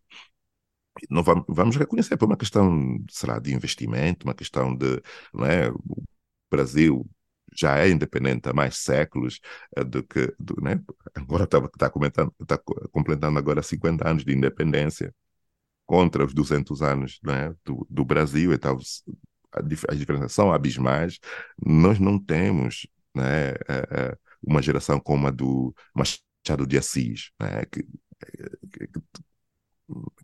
[1.10, 5.02] Não vamos, vamos reconhecer por uma questão, será, de investimento, uma questão de,
[5.34, 6.04] não é, o
[6.52, 7.10] Brasil
[7.56, 9.40] já é independente há mais séculos
[9.78, 10.80] uh, do que, do, né?
[11.16, 12.58] agora está tá comentando, está
[12.92, 15.14] completando agora 50 anos de independência
[15.86, 18.78] contra os 200 anos né, do, do Brasil, então
[19.88, 21.20] as diferenças são abismais.
[21.64, 23.54] Nós não temos né,
[24.42, 27.84] uma geração como a do Machado de Assis, né, que,
[28.72, 28.88] que,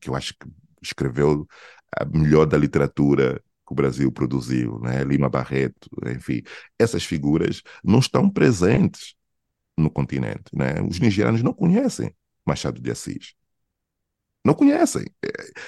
[0.02, 0.48] que eu acho que
[0.82, 1.48] escreveu
[1.96, 5.04] a melhor da literatura que o Brasil produziu, né?
[5.04, 6.42] Lima Barreto, enfim,
[6.78, 9.14] essas figuras não estão presentes
[9.78, 10.82] no continente, né?
[10.82, 12.14] Os nigerianos não conhecem
[12.46, 13.36] Machado de Assis.
[14.46, 15.06] Não conhecem.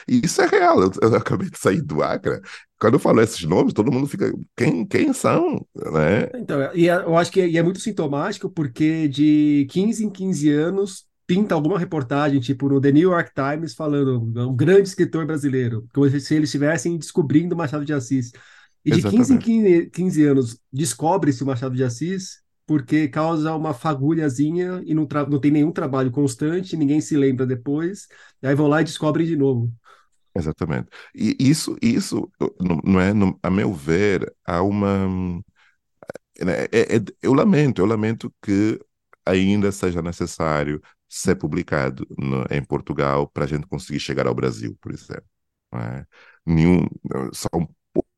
[0.08, 0.82] E isso é real.
[0.82, 2.40] Eu, eu, acabei de sair do Acre.
[2.80, 4.32] Quando eu falo esses nomes, todo mundo fica.
[4.56, 5.66] Quem, quem são?
[5.76, 6.30] Né?
[6.36, 10.50] Então, e é, eu acho que é, é muito sintomático, porque de 15 em 15
[10.50, 15.88] anos pinta alguma reportagem, tipo no The New York Times, falando um grande escritor brasileiro,
[15.94, 18.32] como se eles estivessem descobrindo Machado de Assis.
[18.84, 23.74] E de 15 em 15, 15 anos descobre-se o Machado de Assis porque causa uma
[23.74, 28.08] fagulhazinha e não, não tem nenhum trabalho constante, ninguém se lembra depois,
[28.42, 29.72] aí vão lá e descobrem de novo.
[30.36, 30.90] Exatamente.
[31.14, 32.32] E isso, isso
[32.86, 33.12] não é,
[33.44, 35.42] a meu ver, há uma.
[36.40, 38.80] É, é, é, eu lamento, eu lamento que
[39.26, 44.78] ainda seja necessário ser publicado no, em Portugal para a gente conseguir chegar ao Brasil,
[44.82, 45.26] por exemplo.
[45.74, 46.06] É?
[46.46, 46.88] Nenhum,
[47.34, 47.70] são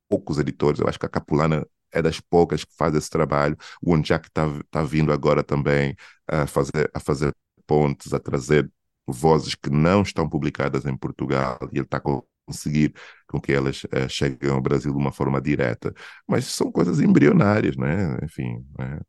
[0.07, 3.57] poucos editores, eu acho que a Capulana é das poucas que faz esse trabalho.
[3.81, 5.95] O Onjak está tá vindo agora também
[6.27, 7.33] a fazer, a fazer
[7.65, 8.69] pontes, a trazer
[9.07, 11.99] vozes que não estão publicadas em Portugal e ele está
[12.45, 12.93] conseguir
[13.27, 15.93] com que elas uh, cheguem ao Brasil de uma forma direta.
[16.27, 18.17] Mas são coisas embrionárias, né?
[18.23, 18.65] Enfim.
[18.77, 18.99] Né?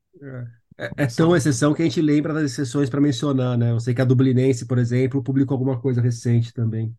[0.79, 3.71] É, é tão exceção que a gente lembra das exceções para mencionar, né?
[3.71, 6.95] Eu sei que a Dublinense, por exemplo, publicou alguma coisa recente também.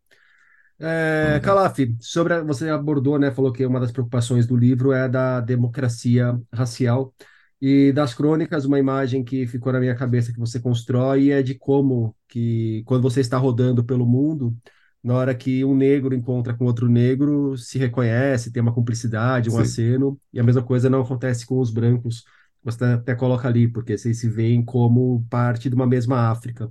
[0.80, 5.08] É, Calaf, sobre a, você abordou, né, falou que uma das preocupações do livro é
[5.08, 7.14] da democracia racial
[7.62, 11.56] e das crônicas, uma imagem que ficou na minha cabeça que você constrói é de
[11.56, 14.56] como que quando você está rodando pelo mundo,
[15.02, 19.54] na hora que um negro encontra com outro negro, se reconhece, tem uma cumplicidade, um
[19.54, 19.62] Sim.
[19.62, 22.24] aceno, e a mesma coisa não acontece com os brancos.
[22.64, 26.70] Você até coloca ali, porque vocês se veem como parte de uma mesma África.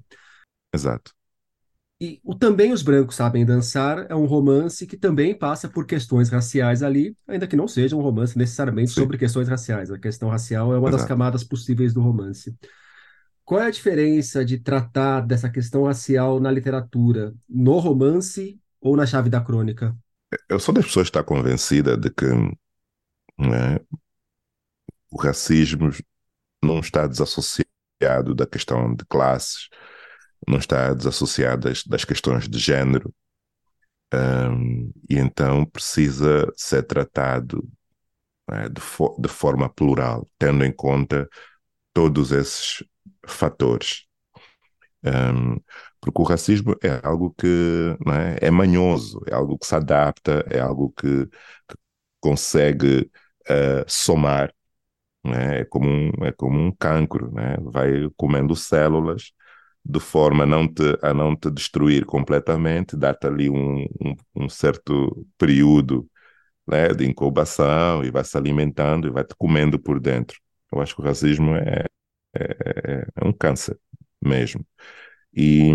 [0.74, 1.12] Exato.
[2.04, 6.28] E o Também os Brancos Sabem Dançar é um romance que também passa por questões
[6.28, 9.90] raciais ali, ainda que não seja um romance necessariamente Sim, sobre questões raciais.
[9.90, 11.08] A questão racial é uma das exato.
[11.08, 12.54] camadas possíveis do romance.
[13.42, 19.06] Qual é a diferença de tratar dessa questão racial na literatura, no romance ou na
[19.06, 19.96] chave da crônica?
[20.46, 22.26] Eu sou das pessoas que está convencida de que
[23.38, 23.80] né,
[25.10, 25.90] o racismo
[26.62, 29.70] não está desassociado da questão de classes,
[30.48, 33.14] não está desassociado das, questões de género,
[34.12, 37.68] um, e então precisa ser tratado
[38.48, 41.28] né, de, fo de forma plural, tendo em conta
[41.92, 42.84] todos esses
[43.26, 44.06] fatores.
[45.04, 45.60] Um,
[46.00, 47.96] porque o racismo é algo que
[48.40, 48.46] é?
[48.48, 51.76] é, manhoso, é algo que se adapta, é algo que, que
[52.20, 53.10] consegue
[53.48, 54.52] uh, somar,
[55.26, 55.60] é?
[55.60, 55.64] é?
[55.64, 57.56] como um, é como um cancro, né?
[57.60, 59.32] vai comendo células
[59.84, 64.48] de forma a não te, a não te destruir completamente, dá-te ali um, um, um,
[64.48, 66.08] certo período
[66.66, 70.40] né, de incubação e vai se alimentando e vai te comendo por dentro.
[70.72, 71.84] Eu acho que o racismo é,
[72.34, 73.78] é, é um câncer
[74.22, 74.66] mesmo.
[75.34, 75.70] E,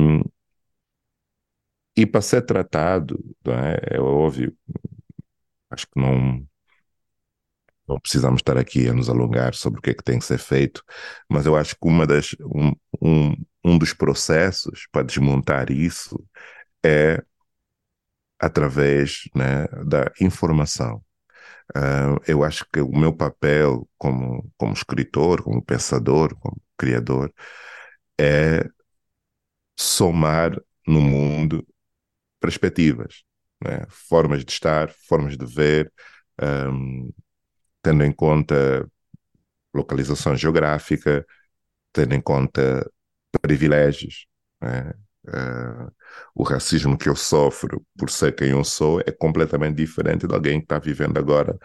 [1.95, 3.97] e para ser tratado, é?
[3.97, 4.55] é óbvio,
[5.70, 6.45] acho que não,
[7.90, 10.38] não precisamos estar aqui a nos alongar sobre o que é que tem que ser
[10.38, 10.84] feito,
[11.28, 12.72] mas eu acho que uma das, um,
[13.02, 13.36] um,
[13.66, 16.24] um dos processos para desmontar isso
[16.86, 17.24] é
[18.40, 21.04] através né, da informação.
[21.76, 27.34] Uh, eu acho que o meu papel como, como escritor, como pensador, como criador,
[28.20, 28.68] é
[29.78, 31.66] somar no mundo
[32.40, 33.24] perspectivas,
[33.64, 33.86] né?
[33.90, 35.92] formas de estar, formas de ver,
[36.42, 37.12] um,
[37.82, 38.88] tendo em conta
[39.74, 41.26] localização geográfica,
[41.94, 42.90] tendo em conta
[43.42, 44.28] privilégios.
[44.62, 44.94] Né?
[45.28, 45.92] Uh,
[46.34, 50.60] o racismo que eu sofro por ser quem eu sou é completamente diferente de alguém
[50.60, 51.58] que está vivendo agora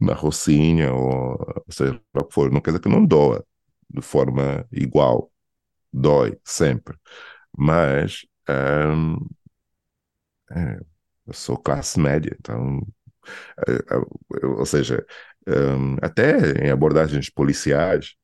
[0.00, 1.36] na Rocinha, ou,
[1.68, 2.50] seja, o que for.
[2.50, 3.44] Não quer dizer que não doa
[3.90, 5.30] de forma igual,
[5.92, 6.96] dói sempre.
[7.56, 9.18] Mas um,
[10.50, 10.80] é,
[11.26, 12.80] eu sou classe média, então,
[13.68, 15.04] é, é, ou seja,
[15.46, 18.14] um, até em abordagens policiais,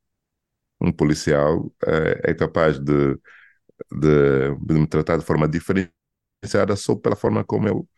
[0.80, 3.14] um policial é, é capaz de,
[3.92, 7.88] de, de, me tratar de forma diferenciada só pela forma como eu,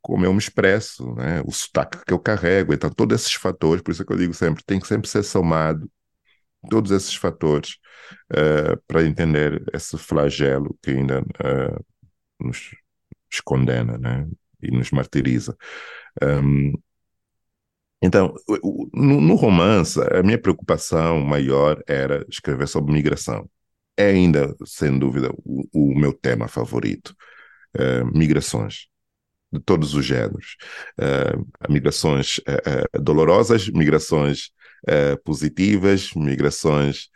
[0.00, 1.42] como eu me expresso, né?
[1.44, 2.72] o sotaque que eu carrego.
[2.72, 5.22] Então, todos esses fatores, por isso é que eu digo sempre, tem que sempre ser
[5.22, 5.90] somado
[6.70, 7.76] todos esses fatores
[8.32, 11.84] uh, para entender esse flagelo que ainda uh,
[12.40, 12.70] nos,
[13.44, 14.26] condena né?
[14.62, 15.56] e nos martiriza.
[16.22, 16.72] Um,
[18.00, 18.34] então,
[18.94, 23.48] no, romance, a minha preocupação maior era escrever sobre migração.
[23.96, 27.14] É ainda, sem dúvida, o, o meu tema favorito.
[27.76, 28.86] Uh, migrações
[29.52, 30.56] de todos os géneros.
[30.98, 34.50] Uh, migrações uh, dolorosas, migrações
[35.24, 37.08] positivas, migrações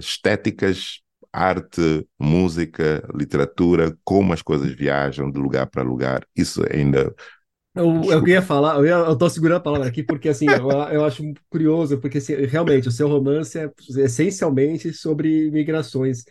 [0.00, 1.00] estéticas,
[1.32, 6.26] arte, música, literatura, como as coisas viajam de lugar para lugar.
[6.34, 7.14] Isso ainda
[7.74, 10.70] eu, eu ia falar, eu, ia, eu tô segurando a palavra aqui porque assim, eu,
[10.90, 16.24] eu acho curioso, porque assim, realmente o seu romance é essencialmente sobre migrações.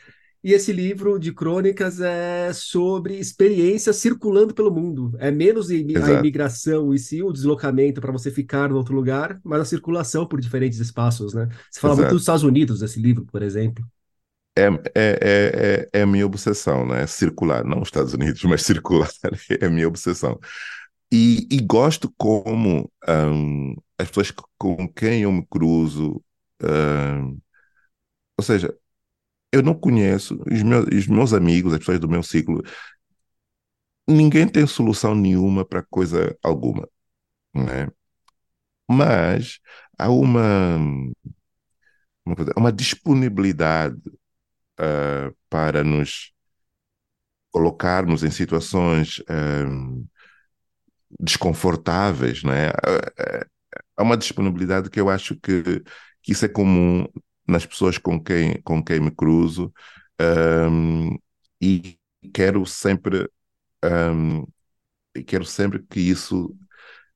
[0.43, 5.15] E esse livro de crônicas é sobre experiências circulando pelo mundo.
[5.19, 9.61] É menos a imigração e sim o deslocamento para você ficar no outro lugar, mas
[9.61, 11.47] a circulação por diferentes espaços, né?
[11.69, 12.01] Você fala Exato.
[12.01, 13.85] muito dos Estados Unidos nesse livro, por exemplo.
[14.57, 17.05] É, é, é, é, a minha obsessão, né?
[17.05, 19.09] Circular, não os Estados Unidos, mas circular
[19.61, 20.39] é a minha obsessão.
[21.11, 26.23] E, e gosto como um, as pessoas com quem eu me cruzo,
[26.63, 27.39] um,
[28.37, 28.73] ou seja,
[29.51, 32.63] eu não conheço, os meus, os meus amigos, as pessoas do meu ciclo,
[34.07, 36.87] ninguém tem solução nenhuma para coisa alguma,
[37.55, 37.89] né?
[38.89, 39.59] Mas
[39.97, 40.77] há uma,
[42.25, 43.97] uma, uma disponibilidade
[44.79, 46.33] uh, para nos
[47.51, 50.05] colocarmos em situações um,
[51.19, 52.71] desconfortáveis, né?
[53.95, 55.81] Há uma disponibilidade que eu acho que,
[56.21, 57.05] que isso é comum
[57.47, 59.73] nas pessoas com quem, com quem me cruzo
[60.69, 61.17] um,
[61.61, 61.97] e
[62.33, 63.29] quero sempre
[63.83, 64.45] um,
[65.27, 66.55] quero sempre que isso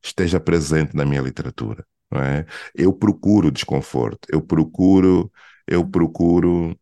[0.03, 1.85] esteja presente na minha literatura.
[2.11, 2.45] Não é?
[2.75, 5.31] Eu procuro desconforto, eu procuro
[5.67, 6.77] eu procuro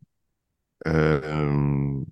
[0.86, 2.04] um,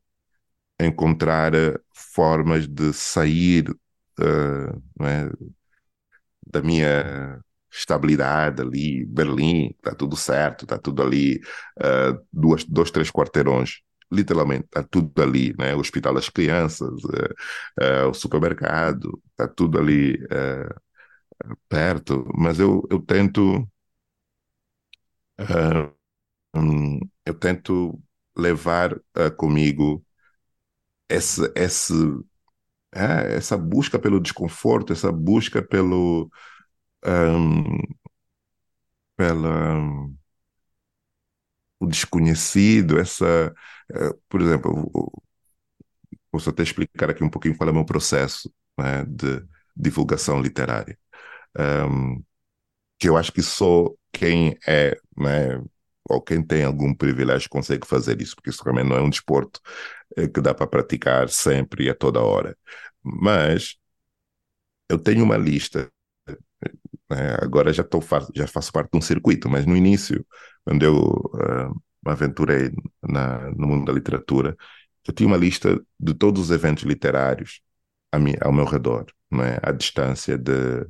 [0.80, 1.52] encontrar
[1.94, 3.66] formas de sair
[5.00, 5.30] é?
[6.46, 7.40] da minha
[7.70, 11.40] estabilidade ali, Berlim, está tudo certo, está tudo ali,
[11.80, 15.74] uh, duas, dois, três quarteirões literalmente, está tudo ali, né?
[15.74, 20.18] O hospital das crianças, uh, uh, o supermercado, está tudo ali
[21.68, 22.24] perto.
[22.36, 23.66] Mas eu, eu tento,
[26.54, 28.00] um, eu tento
[28.36, 28.98] levar
[29.36, 30.04] comigo
[31.08, 31.92] esse, esse,
[32.92, 36.30] essa busca pelo desconforto, essa busca pelo
[37.06, 37.78] um,
[39.16, 39.78] pela
[41.80, 43.52] o desconhecido, essa,
[43.92, 44.90] uh, por exemplo,
[46.30, 49.42] posso até explicar aqui um pouquinho qual é o meu processo né, de
[49.76, 50.98] divulgação literária,
[51.88, 52.22] um,
[52.98, 55.62] que eu acho que só quem é, né,
[56.08, 59.60] ou quem tem algum privilégio consegue fazer isso, porque isso realmente não é um desporto
[60.14, 62.56] que dá para praticar sempre e a toda hora.
[63.02, 63.76] Mas
[64.88, 65.90] eu tenho uma lista
[67.10, 67.36] né?
[67.40, 68.00] Agora já, tô,
[68.34, 70.24] já faço parte de um circuito, mas no início,
[70.64, 72.70] quando eu uh, me aventurei
[73.02, 74.56] na, no mundo da literatura,
[75.06, 77.60] eu tinha uma lista de todos os eventos literários
[78.40, 79.58] ao meu redor, né?
[79.62, 80.86] à distância de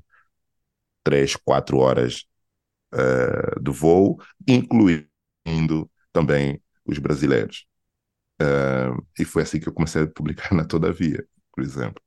[1.02, 2.24] três, quatro horas
[2.94, 7.66] uh, do voo, incluindo também os brasileiros.
[8.42, 11.24] Uh, e foi assim que eu comecei a publicar na Todavia,
[11.54, 12.02] por exemplo.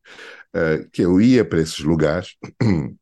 [0.56, 2.36] Uh, que eu ia para esses lugares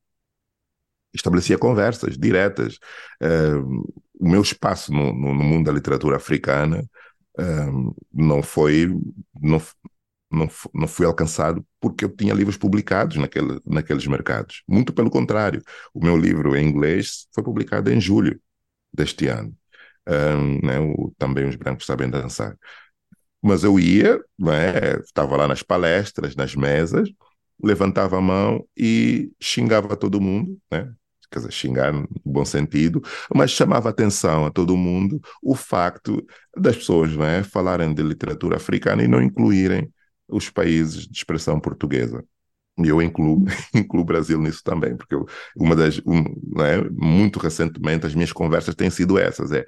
[1.14, 2.78] estabelecia conversas diretas.
[3.22, 3.84] Uh,
[4.20, 6.88] o meu espaço no, no, no, mundo da literatura africana
[8.14, 8.88] não foi
[9.42, 9.60] não,
[10.32, 14.64] não, não fui alcançado porque eu tinha livros publicados naquele, naqueles mercados.
[14.68, 15.62] Muito pelo contrário,
[15.94, 18.40] o meu livro em inglês foi publicado em julho
[18.94, 19.56] deste ano.
[20.08, 22.58] Uh, né, o, também os brancos sabem dançar.
[23.44, 27.10] Mas eu ia, né, estava lá nas palestras, nas mesas,
[27.64, 30.94] levantava a mão e xingava todo mundo, né?
[31.32, 33.02] quer dizer, xingar no bom sentido,
[33.36, 36.24] mas chamava atenção a todo mundo o facto
[36.56, 39.92] das pessoas né, falarem de literatura africana e não incluírem
[40.28, 42.24] os países de expressão portuguesa.
[42.78, 45.26] E eu incluo, incluo o Brasil nisso também, porque eu,
[45.56, 46.24] uma das, um,
[46.56, 49.66] né, muito recentemente, as minhas conversas têm sido essas, é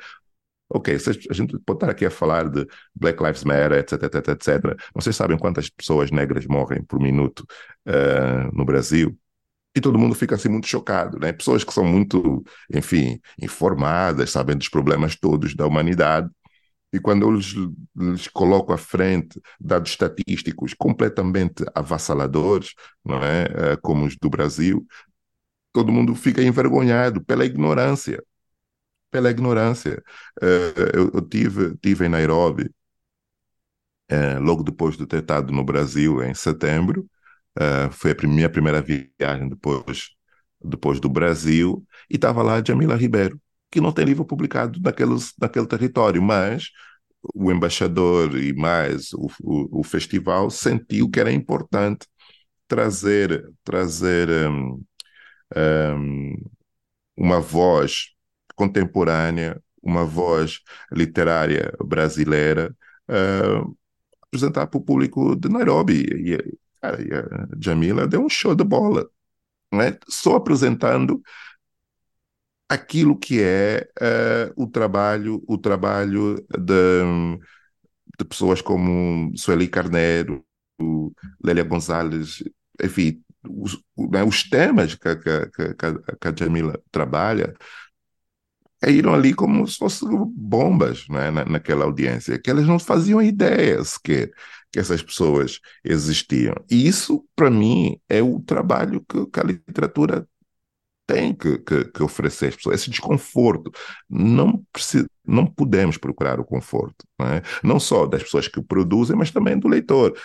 [0.67, 0.95] Ok,
[1.29, 4.77] a gente pode estar aqui a falar de Black Lives Matter, etc, etc, etc.
[4.93, 7.45] Vocês sabem quantas pessoas negras morrem por minuto
[7.87, 9.17] uh, no Brasil?
[9.77, 11.33] e todo mundo fica assim muito chocado, né?
[11.33, 12.41] Pessoas que são muito,
[12.73, 16.29] enfim, informadas, sabem dos problemas todos da humanidade,
[16.93, 17.53] e quando eu lhes,
[17.95, 23.43] lhes coloco à frente dados estatísticos completamente avassaladores, não é?
[23.73, 24.85] Eh, como os do Brasil,
[25.73, 28.23] todo mundo fica envergonhado pela ignorância.
[29.15, 30.03] Pela ignorância.
[30.41, 32.69] Eh, eu, eu tive, tive em Nairobi,
[34.09, 37.07] eh, logo depois de ter estado no Brasil, em setembro,
[37.59, 40.11] Uh, foi a minha primeira viagem depois,
[40.63, 43.41] depois do Brasil, e estava lá Jamila Ribeiro,
[43.71, 46.69] que não tem livro publicado naqueles, naquele território, mas
[47.35, 52.07] o embaixador e mais o, o, o festival sentiu que era importante
[52.67, 54.83] trazer, trazer um,
[55.57, 56.35] um,
[57.17, 58.14] uma voz
[58.55, 62.75] contemporânea, uma voz literária brasileira,
[63.09, 63.77] uh,
[64.23, 66.03] apresentar para o público de Nairobi.
[66.03, 69.09] E, Cara, e a Jamila deu um show de bola,
[69.73, 69.97] né?
[70.07, 71.21] só apresentando
[72.69, 77.39] aquilo que é uh, o trabalho, o trabalho de,
[78.19, 80.45] de pessoas como Sueli Carneiro,
[81.43, 82.43] Lélia Gonzalez,
[82.83, 87.53] enfim, os, né, os temas que, que, que, que, a Jamila trabalha
[88.81, 93.83] caíram ali como se fossem bombas né, na, naquela audiência, que elas não faziam ideia
[93.83, 94.31] sequer
[94.71, 96.53] que essas pessoas existiam.
[96.69, 100.27] E isso, para mim, é o trabalho que, que a literatura
[101.07, 103.71] tem que, que, que, oferecer às pessoas, esse desconforto.
[104.09, 104.61] Não,
[105.25, 107.41] não podemos procurar o conforto, não, é?
[107.63, 110.17] não só das pessoas que produzem, mas também do leitor.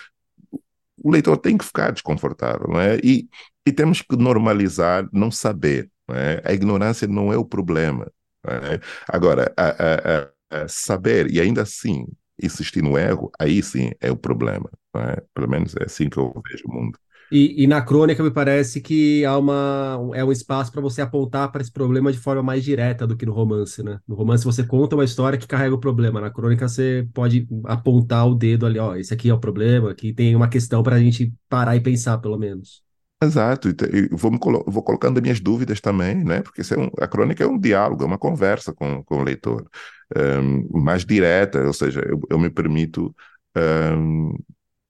[0.97, 2.99] O leitor tem que ficar desconfortável, não é?
[3.03, 3.27] E,
[3.65, 5.89] e temos que normalizar não saber.
[6.07, 6.41] Não é?
[6.43, 8.11] A ignorância não é o problema.
[8.47, 8.79] É?
[9.07, 12.05] Agora, a, a, a, saber e ainda assim
[12.41, 14.69] insistir no erro, aí sim é o problema.
[14.95, 15.21] É?
[15.33, 16.97] Pelo menos é assim que eu vejo o mundo.
[17.31, 21.49] E, e, na crônica me parece que há uma, é um espaço para você apontar
[21.49, 23.99] para esse problema de forma mais direta do que no romance, né?
[24.05, 28.27] No romance você conta uma história que carrega o problema, na crônica você pode apontar
[28.27, 30.99] o dedo ali, ó, esse aqui é o problema, aqui tem uma questão para a
[30.99, 32.83] gente parar e pensar, pelo menos.
[33.23, 36.41] Exato, e vou, colo vou colocando minhas dúvidas também, né?
[36.41, 39.69] Porque é um, a crônica é um diálogo, é uma conversa com, com o leitor,
[40.17, 43.15] um, mais direta, ou seja, eu, eu me permito
[43.95, 44.35] um,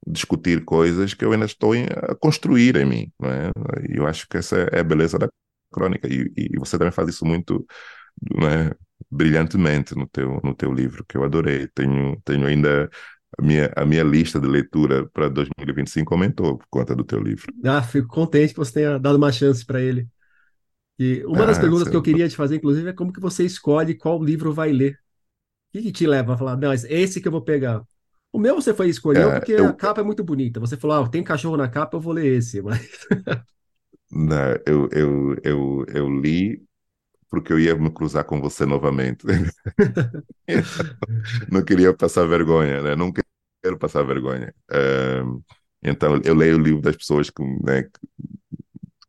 [0.07, 3.51] discutir coisas que eu ainda estou em, a construir em mim, né?
[3.89, 5.29] E eu acho que essa é a beleza da
[5.71, 7.65] crônica, e, e você também faz isso muito
[8.39, 8.71] né,
[9.09, 11.67] brilhantemente no teu, no teu livro, que eu adorei.
[11.69, 12.89] Tenho, tenho ainda
[13.37, 17.53] a minha, a minha lista de leitura para 2025 aumentou por conta do teu livro.
[17.65, 20.07] Ah, fico contente que você tenha dado uma chance para ele.
[20.99, 23.45] E uma das Ah, perguntas que eu queria te fazer, inclusive, é como que você
[23.45, 24.93] escolhe qual livro vai ler?
[25.69, 27.83] O que que te leva a falar, não, esse que eu vou pegar?
[28.33, 30.59] O meu você foi escolheu É, porque a eu, capa é muito bonita.
[30.59, 32.61] Você falou, ah, tem cachorro na capa, eu vou ler esse.
[32.63, 33.07] Mas
[34.11, 36.63] na- eu, eu, eu, eu li
[37.31, 39.25] porque eu ia me cruzar com você novamente.
[41.51, 42.95] Não queria passar vergonha, né?
[42.95, 44.53] Não quero passar vergonha.
[44.71, 45.41] Ahm,
[45.83, 47.83] então, eu leio o livro das pessoas que, né,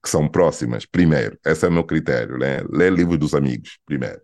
[0.02, 1.38] que são próximas, primeiro.
[1.44, 2.60] Esse é o meu critério, né?
[2.70, 4.20] Ler livros dos amigos, primeiro.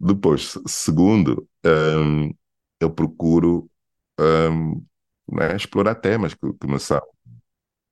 [0.00, 2.30] Depois, segundo, ahm,
[2.80, 3.70] eu procuro
[4.18, 4.80] ahm,
[5.32, 7.00] né, explorar temas que, que me são,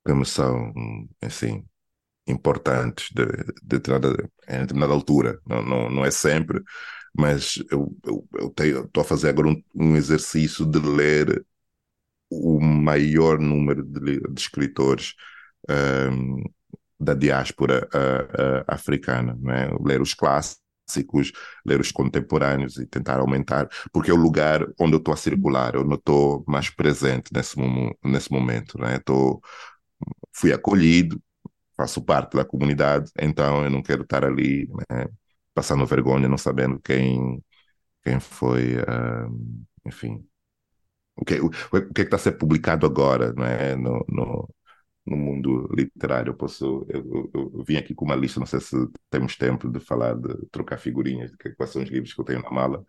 [0.06, 0.74] que me são,
[1.22, 1.66] assim,
[2.26, 3.76] importantes de, de
[4.48, 5.40] em determinada altura.
[5.46, 6.62] Não, não, não é sempre,
[7.16, 7.94] mas eu,
[8.84, 11.44] estou a fazer agora um, um exercício de ler
[12.30, 15.14] o maior número de, de escritores
[15.68, 16.42] ahm,
[16.98, 19.70] da diáspora ah, ah, africana, né?
[19.80, 21.32] Ler os clássicos,
[21.64, 25.74] ler os contemporâneos e tentar aumentar, porque é o lugar onde eu estou a circular,
[25.74, 27.56] eu não estou mais presente nesse,
[28.04, 28.98] nesse momento, né?
[29.04, 29.40] Tô,
[30.32, 31.20] fui acolhido,
[31.76, 35.06] faço parte da comunidade, então eu não quero estar ali, né?
[35.54, 37.42] Passando vergonha, não sabendo quem,
[38.04, 39.28] quem foi, ah,
[39.86, 40.26] enfim,
[41.16, 43.76] o que, o, o que é está a ser publicado agora, não é?
[43.76, 44.48] No, no,
[45.06, 46.30] no mundo literário.
[46.32, 48.76] Eu posso, eu, eu, eu vim aqui com uma lista, não sei se
[49.10, 52.42] temos tempo de falar, de trocar figurinhas, de quais são os livros que eu tenho
[52.42, 52.84] na mala,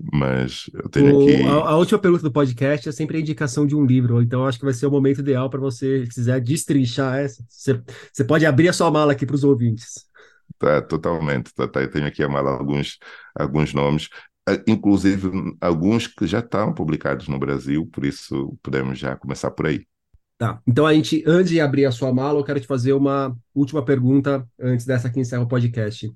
[0.00, 1.42] mas eu tenho o- aqui.
[1.44, 4.20] a, a última pergunta do podcast é sempre a indicação de um livro.
[4.22, 7.44] Então, acho que vai ser o momento ideal para você, se quiser destrinchar essa.
[7.48, 7.80] Você,
[8.12, 10.06] você pode abrir a sua mala aqui para os ouvintes.
[10.58, 11.52] Tá, totalmente.
[11.54, 12.98] Tá, tá, eu tenho aqui a mala alguns,
[13.34, 14.08] alguns nomes,
[14.66, 15.30] inclusive
[15.60, 19.86] alguns que já estão publicados no Brasil, por isso podemos já começar por aí.
[20.38, 20.60] Tá.
[20.66, 23.84] Então, a gente, antes de abrir a sua mala, eu quero te fazer uma última
[23.84, 26.12] pergunta antes dessa que encerra o podcast.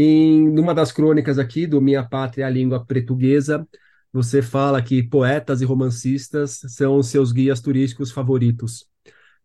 [0.00, 3.66] Em numa das crônicas aqui do Minha Pátria, a Língua Portuguesa,
[4.12, 8.86] você fala que poetas e romancistas são seus guias turísticos favoritos.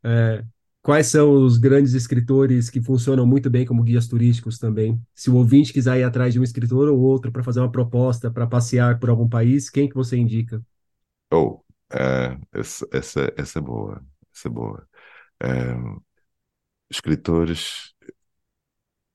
[0.04, 0.46] É,
[0.84, 5.02] quais são os grandes escritores que funcionam muito bem como guias turísticos também?
[5.16, 8.30] Se o ouvinte quiser ir atrás de um escritor ou outro para fazer uma proposta,
[8.30, 10.62] para passear por algum país, quem que você indica?
[11.32, 14.88] Oh, ah, essa, essa, essa é boa, essa é boa.
[15.42, 15.98] Ah,
[16.92, 17.93] escritores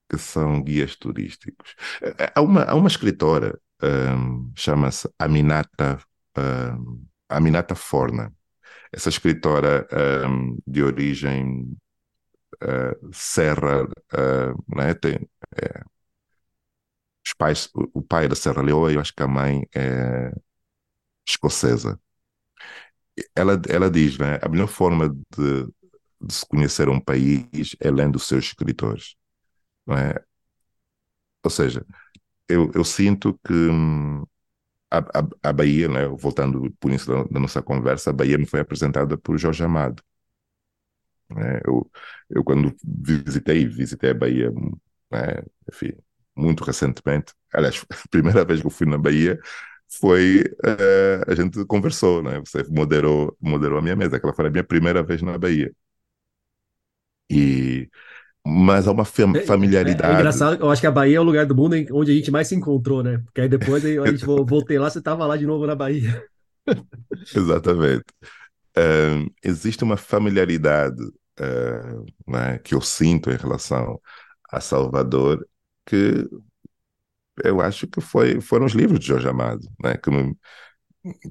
[0.09, 1.74] que são guias turísticos.
[2.02, 5.98] Eh, Há uma, há uma escritora, ahm, chama-se Aminata,
[6.36, 8.32] ahm, Aminata Forna.
[8.92, 11.76] Essa escritora ahm, de origem
[12.61, 14.94] ah, Serra, ah, né?
[14.94, 15.18] Tem,
[15.56, 15.82] eh,
[17.26, 20.32] os pais, o, pai é da Serra Leoa e eu acho que a mãe é
[21.26, 22.00] escocesa.
[23.34, 24.38] Ela, ela diz, né?
[24.42, 25.64] A melhor forma de,
[26.20, 29.16] de se conhecer um país é lendo os seus escritores.
[29.89, 30.24] É?
[31.45, 31.84] Ou seja,
[32.49, 34.22] eu, eu sinto que hum,
[34.91, 38.47] a, a, a Bahia, né, voltando por isso da, da nossa conversa, a Bahia me
[38.47, 40.03] foi apresentada por Jorge Amado.
[41.30, 41.61] né?
[41.66, 41.91] Eu,
[42.30, 44.51] eu quando visitei, visitei a Bahia,
[45.11, 45.93] né, enfim,
[46.36, 49.39] muito recentemente, aliás, a primeira vez que eu fui na Bahia
[49.91, 54.51] foi, eh, a gente conversou, né, você moderou, moderou a minha mesa, aquela foi a
[54.51, 55.72] minha primeira vez na Bahia.
[57.30, 57.91] E,
[58.49, 59.38] mas há uma fam- É,
[59.84, 62.12] é- é familiaridade engraçado, eu acho que a Bahia é o lugar do mundo onde
[62.12, 63.18] a gente mais se encontrou, né?
[63.26, 65.74] Porque aí depois aí, a gente vo- voltei lá, você estava lá de novo na
[65.74, 66.24] Bahia.
[67.34, 68.05] Exatamente.
[69.42, 71.03] Existe uma familiaridade,
[72.26, 74.01] né, que eu sinto em relação
[74.51, 75.46] a Salvador,
[75.86, 76.28] que
[77.44, 80.36] eu acho que foi, foram os livros de Jorge Amado, né, que me,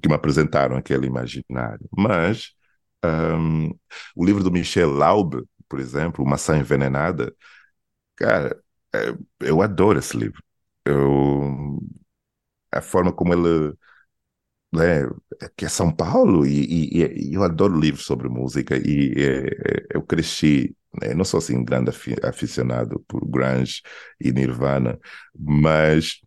[0.02, 1.88] que me apresentaram aquele imaginário.
[1.98, 2.52] Mas
[3.04, 3.72] ahm,
[4.16, 7.36] o livro do Michel Laube, por exemplo, Maçã Envenenada,
[8.16, 8.62] cara,
[8.96, 9.10] é,
[9.42, 10.44] eu adoro esse livro.
[10.86, 11.80] Eu,
[12.72, 13.76] a forma como ele
[14.74, 15.08] né,
[15.56, 20.02] que é São Paulo e, e- e eu adoro livros sobre música e, eh, eu
[20.04, 23.82] cresci, né, não sou assim grande afi- aficionado por grunge
[24.20, 25.00] e Nirvana,
[25.38, 26.20] mas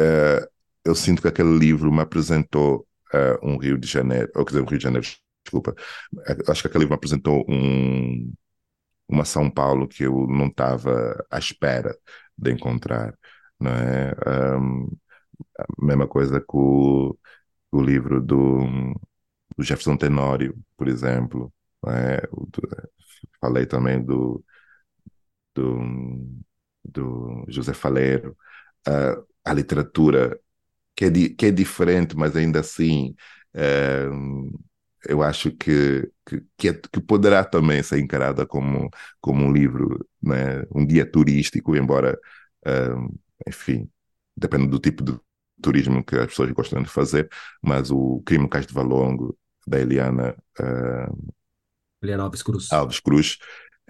[0.00, 0.48] eh,
[0.84, 4.62] eu sinto que aquele livro me apresentou eh, um Rio de Janeiro, ou quer dizer,
[4.62, 5.06] um Rio de Janeiro,
[5.44, 5.74] desculpa,
[6.48, 8.32] acho que aquele livro me apresentou um,
[9.08, 11.96] uma São Paulo que eu não estava à espera
[12.36, 13.14] de encontrar,
[13.60, 14.12] não é?
[14.26, 14.88] Ahm,
[15.58, 17.16] a mesma coisa com
[17.72, 18.60] o livro do,
[19.56, 21.52] do Jefferson Tenório, por exemplo.
[22.32, 22.68] O do-
[23.40, 24.44] falei também do,
[25.54, 25.78] do,
[26.84, 28.36] do José Faleiro.
[28.86, 30.38] Ah, a literatura,
[30.96, 33.16] que é, di- que é diferente, mas ainda assim
[35.06, 38.90] eu acho que, que, que, é, que, poderá também ser encarada como,
[39.20, 40.64] como um livro, né?
[40.74, 42.18] um guia turístico, embora,
[42.66, 43.88] uh, enfim,
[44.36, 45.18] depende do tipo de
[45.62, 47.28] turismo que as pessoas gostam de fazer,
[47.62, 49.36] mas o Crime Cais de Valongo,
[49.66, 51.32] da Eliana, uh,
[52.02, 52.72] Eliana Alves Cruz.
[52.72, 53.38] Alves Cruz,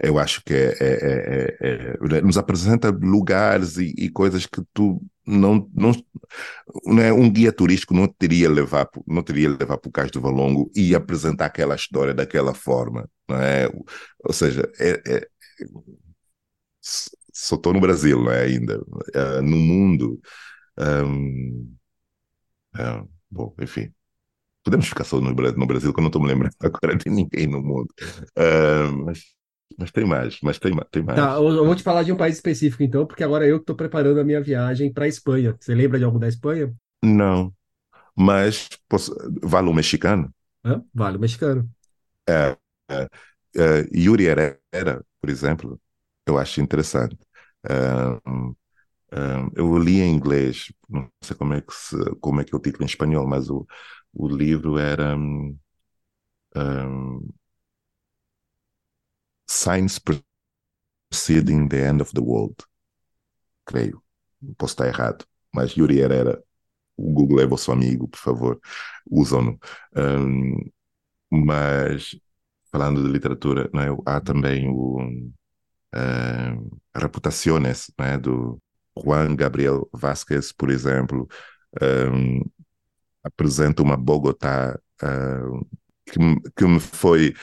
[0.01, 5.01] eu acho que é, é, é, é nos apresenta lugares e, e, coisas que tu
[5.25, 5.91] não, não,
[6.85, 10.21] não é um guia turístico não teria levar não teria levar para o Cais do
[10.21, 13.69] Valongo e apresentar aquela história daquela forma, não é?
[14.23, 15.27] Ou seja, é, é
[17.31, 18.81] só estou no Brasil, não é ainda
[19.43, 20.19] no mundo.
[23.31, 23.93] Bom, enfim,
[24.63, 27.47] podemos ficar só no, no Brasil, que eu não estou me lembrando agora de ninguém
[27.47, 27.93] no mundo.
[29.05, 29.38] Mas
[29.77, 31.19] mas tem mais, mas tem, tem mais.
[31.19, 33.75] Tá, eu, vou te falar de um país específico então, porque agora eu que estou
[33.75, 35.55] preparando a minha viagem para a Espanha.
[35.59, 36.73] Você lembra de algo da Espanha?
[37.03, 37.53] Não,
[38.15, 39.15] mas posso...
[39.43, 40.33] vale o mexicano?
[40.65, 40.83] Hã?
[40.93, 41.69] Vale o mexicano.
[42.27, 42.57] É,
[42.89, 43.07] é,
[43.55, 45.79] é, Yuri Herrera, por exemplo,
[46.27, 47.17] eu acho interessante.
[49.55, 52.61] eu li em inglês, não sei como é que, se, como é, que é o
[52.61, 53.65] título em espanhol, mas o,
[54.13, 55.15] o livro era...
[55.15, 55.57] Um,
[59.49, 59.99] Signs
[61.09, 62.55] Preceding the End of the World.
[63.65, 64.01] Creio.
[64.57, 65.25] Posso estar errado.
[65.53, 66.41] Mas Yuri Herrera,
[66.95, 68.59] o Google é vosso amigo, por favor,
[69.09, 69.59] usam-no.
[69.95, 70.69] Um,
[71.31, 72.15] mas,
[72.71, 73.87] falando de literatura, não é?
[74.05, 75.33] há também o um,
[76.95, 78.17] Reputaciones, não é?
[78.17, 78.61] do
[78.95, 81.27] Juan Gabriel Vázquez, por exemplo,
[81.81, 82.41] um,
[83.23, 84.79] apresenta uma Bogotá
[86.05, 86.19] que,
[86.55, 87.33] que me foi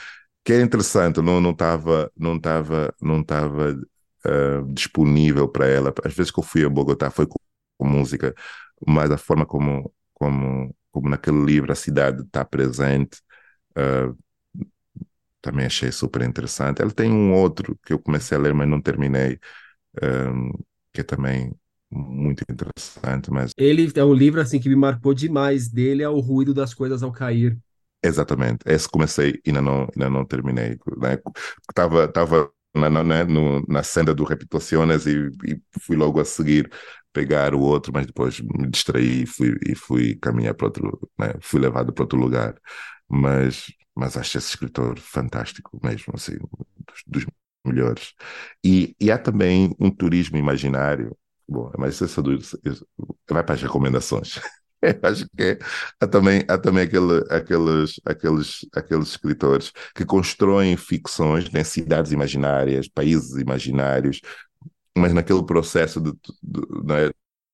[0.47, 5.93] que é interessante, não não estava não estava não estava uh, disponível para ela.
[6.05, 7.35] Às vezes que eu fui a Bogotá foi com,
[7.77, 8.33] com, música,
[8.87, 13.19] mas a forma como como como naquele livro a cidade está presente
[13.77, 14.17] uh,
[15.41, 16.81] também achei super interessante.
[16.81, 19.39] Ela tem um outro que eu comecei a ler, mas não terminei,
[20.01, 20.59] um, ah,
[20.93, 21.53] que é também
[21.91, 23.31] muito interessante.
[23.31, 25.69] Mas ele é um livro assim que me marcou demais.
[25.69, 27.57] Dele é o ruído das coisas ao cair.
[28.03, 28.59] Exatamente.
[28.65, 30.77] Esse comecei e ainda não, ainda não terminei.
[30.97, 31.17] Né?
[31.69, 33.23] Estava tava na, na, né,
[33.67, 36.71] na senda do Reputaciones e, e, fui logo a seguir
[37.11, 41.33] pegar o outro, mas depois me distraí e fui, e fui caminhar para outro, né?
[41.41, 42.55] fui levado para outro lugar.
[43.09, 46.33] Mas, mas acho esse escritor fantástico mesmo, assim,
[46.85, 47.25] dos, dos
[47.65, 48.13] melhores.
[48.63, 51.17] E, e há também um turismo imaginário.
[51.49, 52.87] Bom, mas isso, é isso, isso
[53.29, 54.39] vai para as recomendações.
[55.03, 55.59] Acho que é.
[55.99, 62.87] Há também, há também aquele, aqueles, aqueles, aqueles escritores que constroem ficções, né, cidades imaginárias,
[62.87, 64.21] países imaginários,
[64.97, 66.11] mas naquele processo de,
[66.43, 67.09] de, de, é,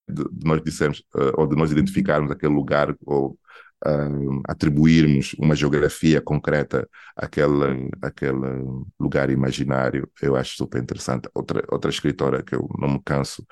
[0.09, 3.38] de nós dissemos, uh, ou de nós identificarmos aquele lugar ou
[3.86, 8.63] uh, atribuirmos uma geografia concreta àquele, àquele
[8.99, 11.30] lugar imaginário, eu acho super interessante.
[11.34, 13.45] Outra, outra escritora que eu não me canso,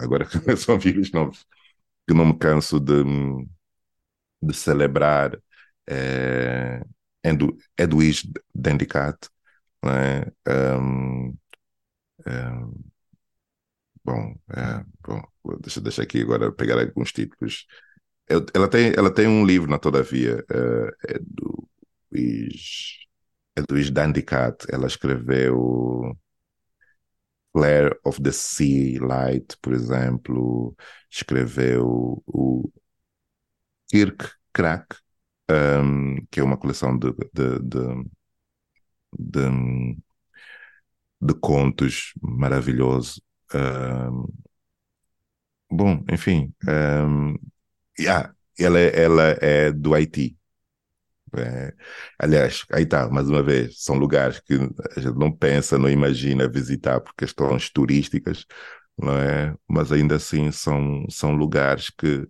[0.00, 1.46] agora são amigos novos,
[2.06, 3.02] que não me canso de,
[4.42, 5.38] de celebrar
[5.88, 6.82] é,
[7.78, 9.28] Edwige Dendicat,
[9.84, 10.26] né?
[10.48, 11.36] Um,
[14.04, 15.22] bom, é, bom,
[15.60, 17.66] deixa, deixa aqui agora pegar alguns títulos.
[18.28, 21.68] Eu, ela, tem, ela tem um livro na Todavia, é, é do
[23.56, 26.16] Edwige Dandicat, ela escreveu
[27.56, 30.76] Flare of the Sea Light, por exemplo,
[31.10, 32.70] escreveu o
[33.90, 34.98] Kirk Crack,
[35.50, 38.04] um, que é uma coleção de, de, de,
[39.18, 39.96] de,
[41.18, 43.22] de contos maravilhoso.
[43.54, 44.26] Um,
[45.70, 47.36] bom, enfim, um,
[47.98, 50.36] yeah, ela, é, ela é do Haiti.
[51.38, 51.72] É,
[52.18, 54.54] aliás, aí está, mais uma vez, são lugares que
[54.96, 58.46] a gente não pensa, não imagina visitar por questões turísticas,
[58.98, 59.54] não é?
[59.68, 62.26] Mas ainda assim são, são lugares que,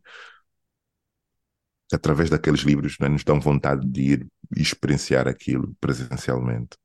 [1.92, 3.08] através daqueles livros, é?
[3.08, 4.26] nos dão vontade de ir
[4.56, 6.76] experienciar aquilo presencialmente.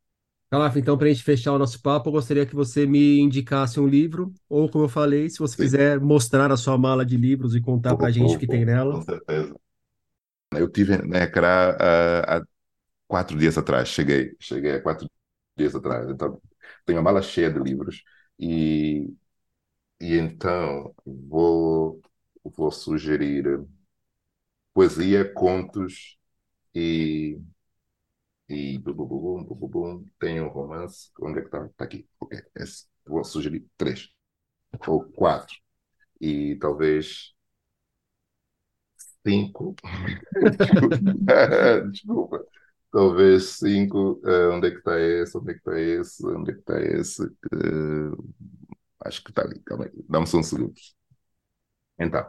[0.49, 3.79] Calaf, então, para a gente fechar o nosso papo, eu gostaria que você me indicasse
[3.79, 5.63] um livro, ou, como eu falei, se você Sim.
[5.63, 8.65] quiser mostrar a sua mala de livros e contar para a gente o que tem
[8.65, 8.95] nela.
[8.95, 9.55] Com certeza.
[10.53, 12.41] Eu tive na Ecrã uh, há
[13.07, 15.07] quatro dias atrás, cheguei, cheguei há quatro
[15.57, 16.41] dias atrás, então
[16.85, 18.03] tenho a mala cheia de livros
[18.39, 19.07] e,
[20.01, 22.01] e então vou,
[22.43, 23.45] vou sugerir
[24.73, 26.17] poesia, contos
[26.75, 27.39] e,
[28.49, 31.65] e bum, bum, bum, tem um romance, onde é que está?
[31.65, 32.07] Está aqui,
[32.55, 32.85] esse.
[33.05, 34.09] vou sugerir três
[34.87, 35.55] ou quatro
[36.21, 37.33] e talvez
[39.25, 39.75] cinco.
[41.91, 42.45] Desculpa.
[42.91, 44.21] Talvez cinco.
[44.23, 45.37] Uh, onde é que está esse?
[45.37, 46.25] Onde é que está esse?
[46.27, 47.23] Onde é que está esse?
[47.23, 48.33] Uh,
[49.05, 49.59] acho que está ali.
[49.65, 49.91] Calma aí.
[50.09, 50.73] Dá-me só um segundo.
[51.97, 52.25] Então,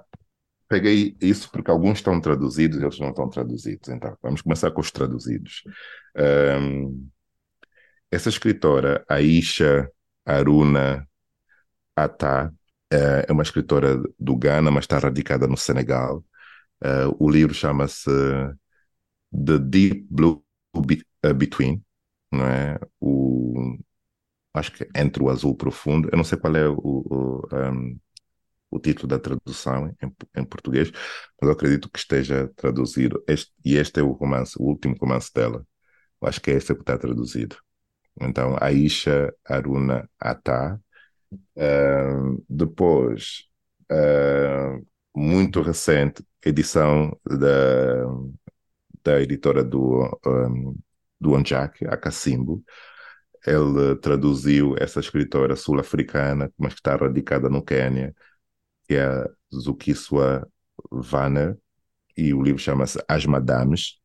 [0.68, 3.88] peguei isso porque alguns estão traduzidos e outros não estão traduzidos.
[3.88, 5.64] Então, vamos começar com os traduzidos.
[6.16, 7.08] Um,
[8.10, 9.90] essa escritora, Aisha
[10.24, 11.08] Aruna
[11.96, 12.52] Ata,
[12.90, 16.22] é uma escritora do Ghana, mas está radicada no Senegal.
[16.84, 18.10] Uh, o livro chama-se
[19.32, 20.44] The Deep Blue
[20.86, 21.82] Be uh, Between,
[22.32, 22.78] não é?
[23.00, 23.78] O,
[24.54, 26.08] acho que é Entre o Azul Profundo.
[26.12, 27.98] Eu não sei qual é o, o, um,
[28.70, 33.22] o título da tradução em, em, português, mas eu acredito que esteja traduzido.
[33.28, 35.66] Este, e este é o romance, o último romance dela.
[36.20, 37.56] Eu acho que é este que está traduzido.
[38.20, 40.80] Então, Aisha Aruna Ata.
[41.56, 43.44] Uh, depois,
[43.90, 48.04] uh, muito recente, edição da,
[49.04, 50.76] da editora do, um,
[51.20, 52.62] do Onjak, a Cacimbo.
[53.46, 58.14] Ele traduziu essa escritora sul-africana, mas que está radicada no Quênia,
[58.86, 60.46] que é a Zukiswa
[60.90, 61.58] Vanner,
[62.16, 63.98] e o livro chama-se As Madames.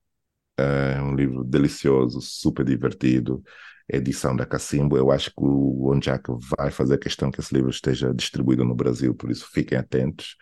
[0.57, 3.43] É um livro delicioso, super divertido,
[3.89, 4.97] edição da Cacimbo.
[4.97, 6.23] Eu acho que o Onjak
[6.57, 10.35] vai fazer questão que esse livro esteja distribuído no Brasil, por isso fiquem atentos.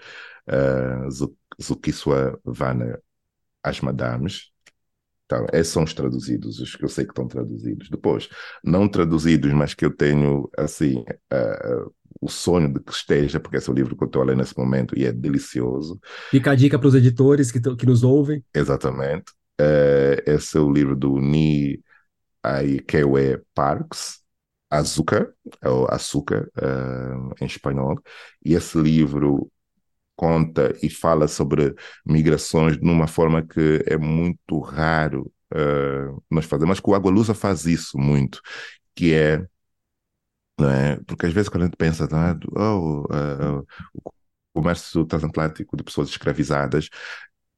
[0.47, 3.01] Uh, Zukiswa Vanner,
[3.63, 4.51] As Madames.
[5.25, 7.89] Então, esses são os traduzidos, os que eu sei que estão traduzidos.
[7.89, 8.29] Depois,
[8.63, 10.99] não traduzidos, mas que eu tenho, assim,
[11.33, 11.91] uh,
[12.21, 14.37] o sonho de que esteja, porque esse é o livro que eu estou a ler
[14.37, 15.99] nesse momento e é delicioso.
[16.29, 18.43] Fica a dica para os editores que, que nos ouvem.
[18.53, 19.31] Exatamente.
[19.59, 21.79] Uh, esse é o livro do Ni
[22.45, 24.21] Aikewe Parks,
[24.69, 25.33] Açúcar,
[25.63, 27.99] ou Açúcar uh, em espanhol,
[28.43, 29.51] e esse livro
[30.15, 31.75] conta e fala sobre
[32.05, 37.11] migrações de uma forma que é muito raro uh, nós fazemos, mas que o Água
[37.11, 38.41] Lusa faz isso muito,
[38.95, 39.45] que é,
[40.61, 40.97] é?
[41.05, 44.11] Porque às vezes quando a gente pensa, ah, uh, o
[44.53, 46.89] comércio transatlântico de pessoas escravizadas,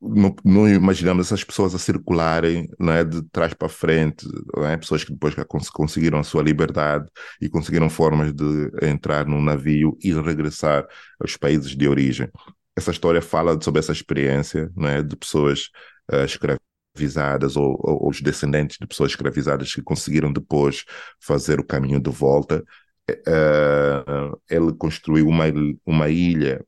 [0.02, 4.78] não, não, imaginamos essas pessoas a circularem não é, de trás para frente, não é?
[4.78, 5.36] pessoas que depois
[5.74, 7.10] conseguiram a sua liberdade
[7.42, 10.88] e conseguiram formas de entrar num navio e regressar
[11.20, 12.30] aos países de origem.
[12.76, 15.72] Essa história fala sobre essa experiência não é, de pessoas
[16.12, 20.86] uh, escravizadas ou, ou, ou, os descendentes de pessoas escravizadas que conseguiram depois
[21.20, 22.64] fazer o caminho de volta.
[23.10, 25.46] Uh, ele construiu uma,
[25.86, 26.64] uma ilha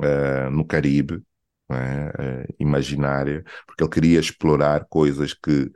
[0.00, 1.22] uh, no Caribe
[1.70, 2.46] é?
[2.58, 5.72] imaginária, porque ele queria explorar coisas que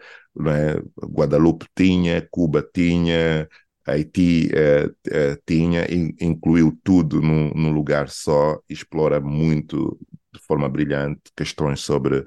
[0.46, 0.80] é?
[1.06, 3.48] Guadalupe tinha, Cuba tinha,
[3.86, 9.98] Haiti uh, uh, tinha, in, incluiu tudo num, num, lugar só, explora muito
[10.32, 12.24] de forma brilhante questões sobre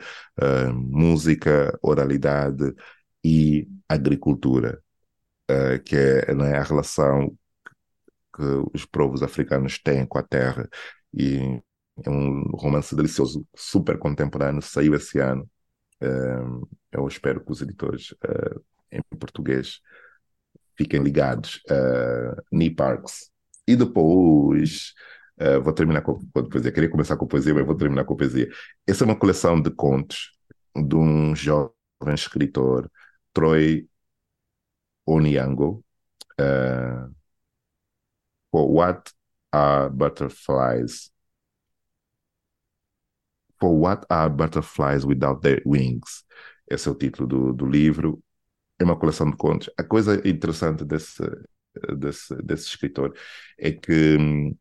[0.74, 2.74] música, oralidade
[3.24, 4.82] e agricultura,
[5.86, 7.38] que é, é a relação
[8.36, 8.43] que
[8.74, 10.68] os povos africanos têm com a terra
[11.14, 11.62] e
[12.04, 15.49] é um romance delicioso, super contemporâneo, saiu esse ano.
[16.02, 19.80] Uh, eu espero que os editores uh, em português
[20.76, 21.62] fiquem ligados.
[21.70, 23.30] Uh, Nee Parks.
[23.68, 24.93] E depois,
[25.39, 26.72] uh, vou terminar com, com a poesia.
[26.72, 28.49] Queria começar com a poesia, mas vou terminar com a poesia.
[28.88, 30.32] Essa é uma coleção de contos
[30.76, 31.74] de um jovem
[32.14, 32.89] escritor,
[33.34, 33.88] Troy
[35.06, 35.84] Onyango.
[36.39, 37.14] Uh,
[38.52, 39.12] for What
[39.52, 41.11] Are Butterflies
[43.62, 46.24] For What Are Butterflies Without Their Wings?
[46.68, 48.22] Esse é o título do, do livro.
[48.80, 49.70] É uma coleção de contos.
[49.78, 51.22] A coisa interessante desse,
[51.95, 53.16] desse, desse escritor
[53.59, 54.55] é que hum,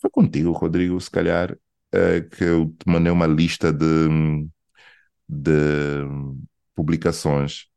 [0.00, 3.86] foi contigo, Rodrigo, se calhar, uh, que eu te mandei uma lista de,
[5.28, 6.04] de
[6.74, 7.68] publicações,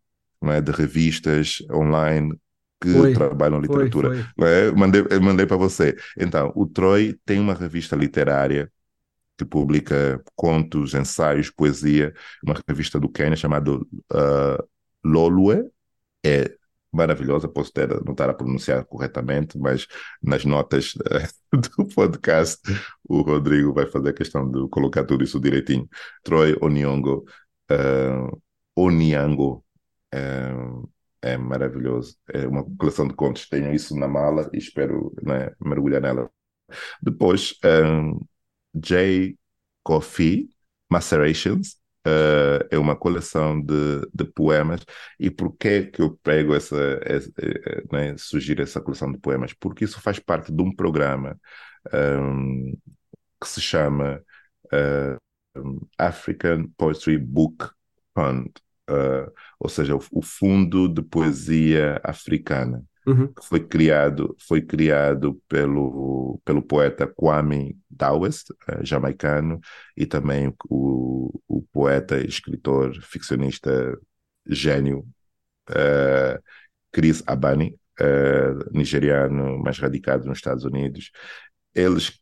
[0.41, 0.59] não é?
[0.59, 2.35] de revistas online
[2.81, 4.09] que foi, trabalham literatura.
[4.09, 4.49] Foi, foi.
[4.49, 4.71] É?
[4.71, 5.95] Mandei, mandei para você.
[6.17, 8.71] Então, o Troy tem uma revista literária
[9.37, 12.13] que publica contos, ensaios, poesia,
[12.43, 14.67] uma revista do Quênia chamada uh,
[15.03, 15.69] Lolue.
[16.25, 16.55] É
[16.91, 19.87] maravilhosa, posso ter, não estar a pronunciar corretamente, mas
[20.21, 22.61] nas notas uh, do podcast
[23.07, 25.87] o Rodrigo vai fazer questão de colocar tudo isso direitinho.
[26.23, 27.25] Troy Oniongo,
[27.71, 28.41] uh,
[28.75, 29.63] Oniango,
[30.13, 30.89] uh,
[31.21, 32.15] é maravilhoso.
[32.31, 33.47] É uma coleção de contos.
[33.49, 36.29] Tenho isso na mala e espero né, mergulhar nela.
[37.01, 38.19] Depois, um,
[38.79, 39.37] J.
[39.83, 40.49] Coffee
[40.89, 41.77] Macerations.
[42.07, 44.81] Uh, é uma coleção de, de, poemas.
[45.19, 49.51] E por que que eu pego essa, essa eh, né, sugiro essa coleção de poemas?
[49.53, 51.37] Porque isso faz parte de um programa
[51.93, 52.77] um,
[53.41, 54.21] que se chama
[54.73, 55.17] uh,
[55.97, 57.69] African Poetry Book
[58.15, 58.47] Fund,
[58.89, 63.33] uh, ou seja, o, o, Fundo de Poesia Africana, uhum.
[63.41, 69.59] foi criado, foi criado pelo, pelo poeta Kwame Dawes, uh, jamaicano,
[69.95, 73.97] e também o, o poeta, escritor, ficcionista
[74.45, 74.99] gênio
[75.69, 76.41] uh,
[76.91, 77.75] Chris Abani,
[78.71, 81.09] nigeriano, mais radicado nos Estados Unidos.
[81.73, 82.21] Eles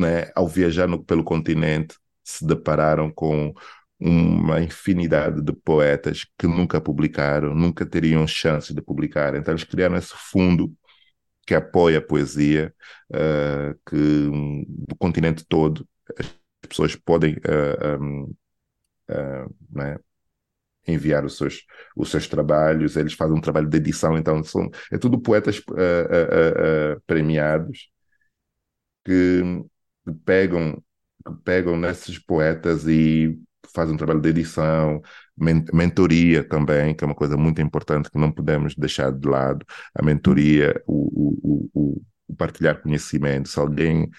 [0.00, 3.52] né, ao viajar no, pelo continente, se depararam com
[4.00, 9.34] uma infinidade de poetas que nunca publicaram, nunca teriam chance de publicar.
[9.34, 10.72] Então eles criaram esse fundo
[11.46, 12.74] que apoia a poesia,
[13.10, 15.86] uh, que um, do continente todo
[16.18, 16.26] as
[16.68, 18.34] pessoas podem uh, um,
[19.10, 19.98] uh, né,
[20.86, 21.64] enviar os seus,
[21.96, 25.60] os seus trabalhos, eles fazem um trabalho de edição, então são, é tudo poetas
[27.06, 27.90] premiados
[29.04, 29.42] que
[30.04, 30.82] que pegam,
[31.26, 33.38] que pegam nesses poetas e
[33.74, 35.02] fazem um trabalho de edição,
[35.36, 39.64] mentoria também, que é uma coisa muito importante que não podemos deixar de lado.
[39.94, 43.48] A mentoria, o, o, o, o partilhar conhecimento.
[43.48, 44.10] Se alguém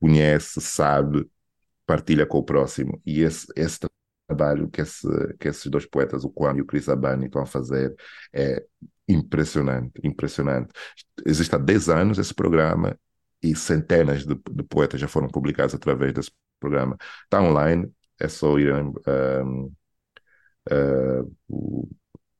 [0.00, 1.26] conhece, sabe,
[1.86, 3.00] partilha com o próximo.
[3.06, 3.78] E esse, esse
[4.26, 5.06] trabalho que, esse,
[5.38, 7.94] que esses dois poetas, o Kwame e o Chris Abani, estão a fazer
[8.32, 8.64] é
[9.08, 10.72] impressionante, impressionante.
[11.26, 12.98] Existe há 10 anos esse programa
[13.42, 16.30] e centenas de, de, poetas já foram publicados através desse
[16.60, 16.96] programa.
[17.24, 17.90] Está online,
[18.20, 19.72] é só ir um,
[20.70, 21.88] uh, o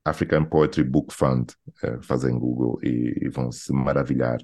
[0.05, 1.51] African Poetry Book Fund,
[1.85, 4.39] uh, fazem Google e, e, vão se maravilhar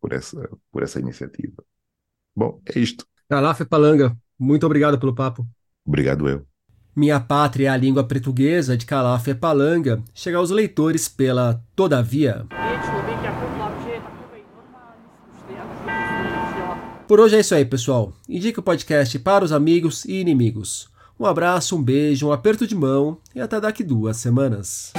[0.00, 1.62] por essa, por essa iniciativa.
[2.34, 3.06] Bom, é isto.
[3.28, 5.46] Calaf Palanga, muito obrigado pelo papo.
[5.84, 6.46] Obrigado eu.
[6.94, 12.46] Minha Pátria é a Língua Portuguesa, de Calaf Palanga, chega aos leitores pela Todavia.
[17.12, 18.10] Por hoje é isso aí, pessoal.
[18.26, 20.88] Indique o podcast para os amigos e inimigos.
[21.20, 24.94] Um abraço, um beijo, um aperto de mão e até daqui duas semanas.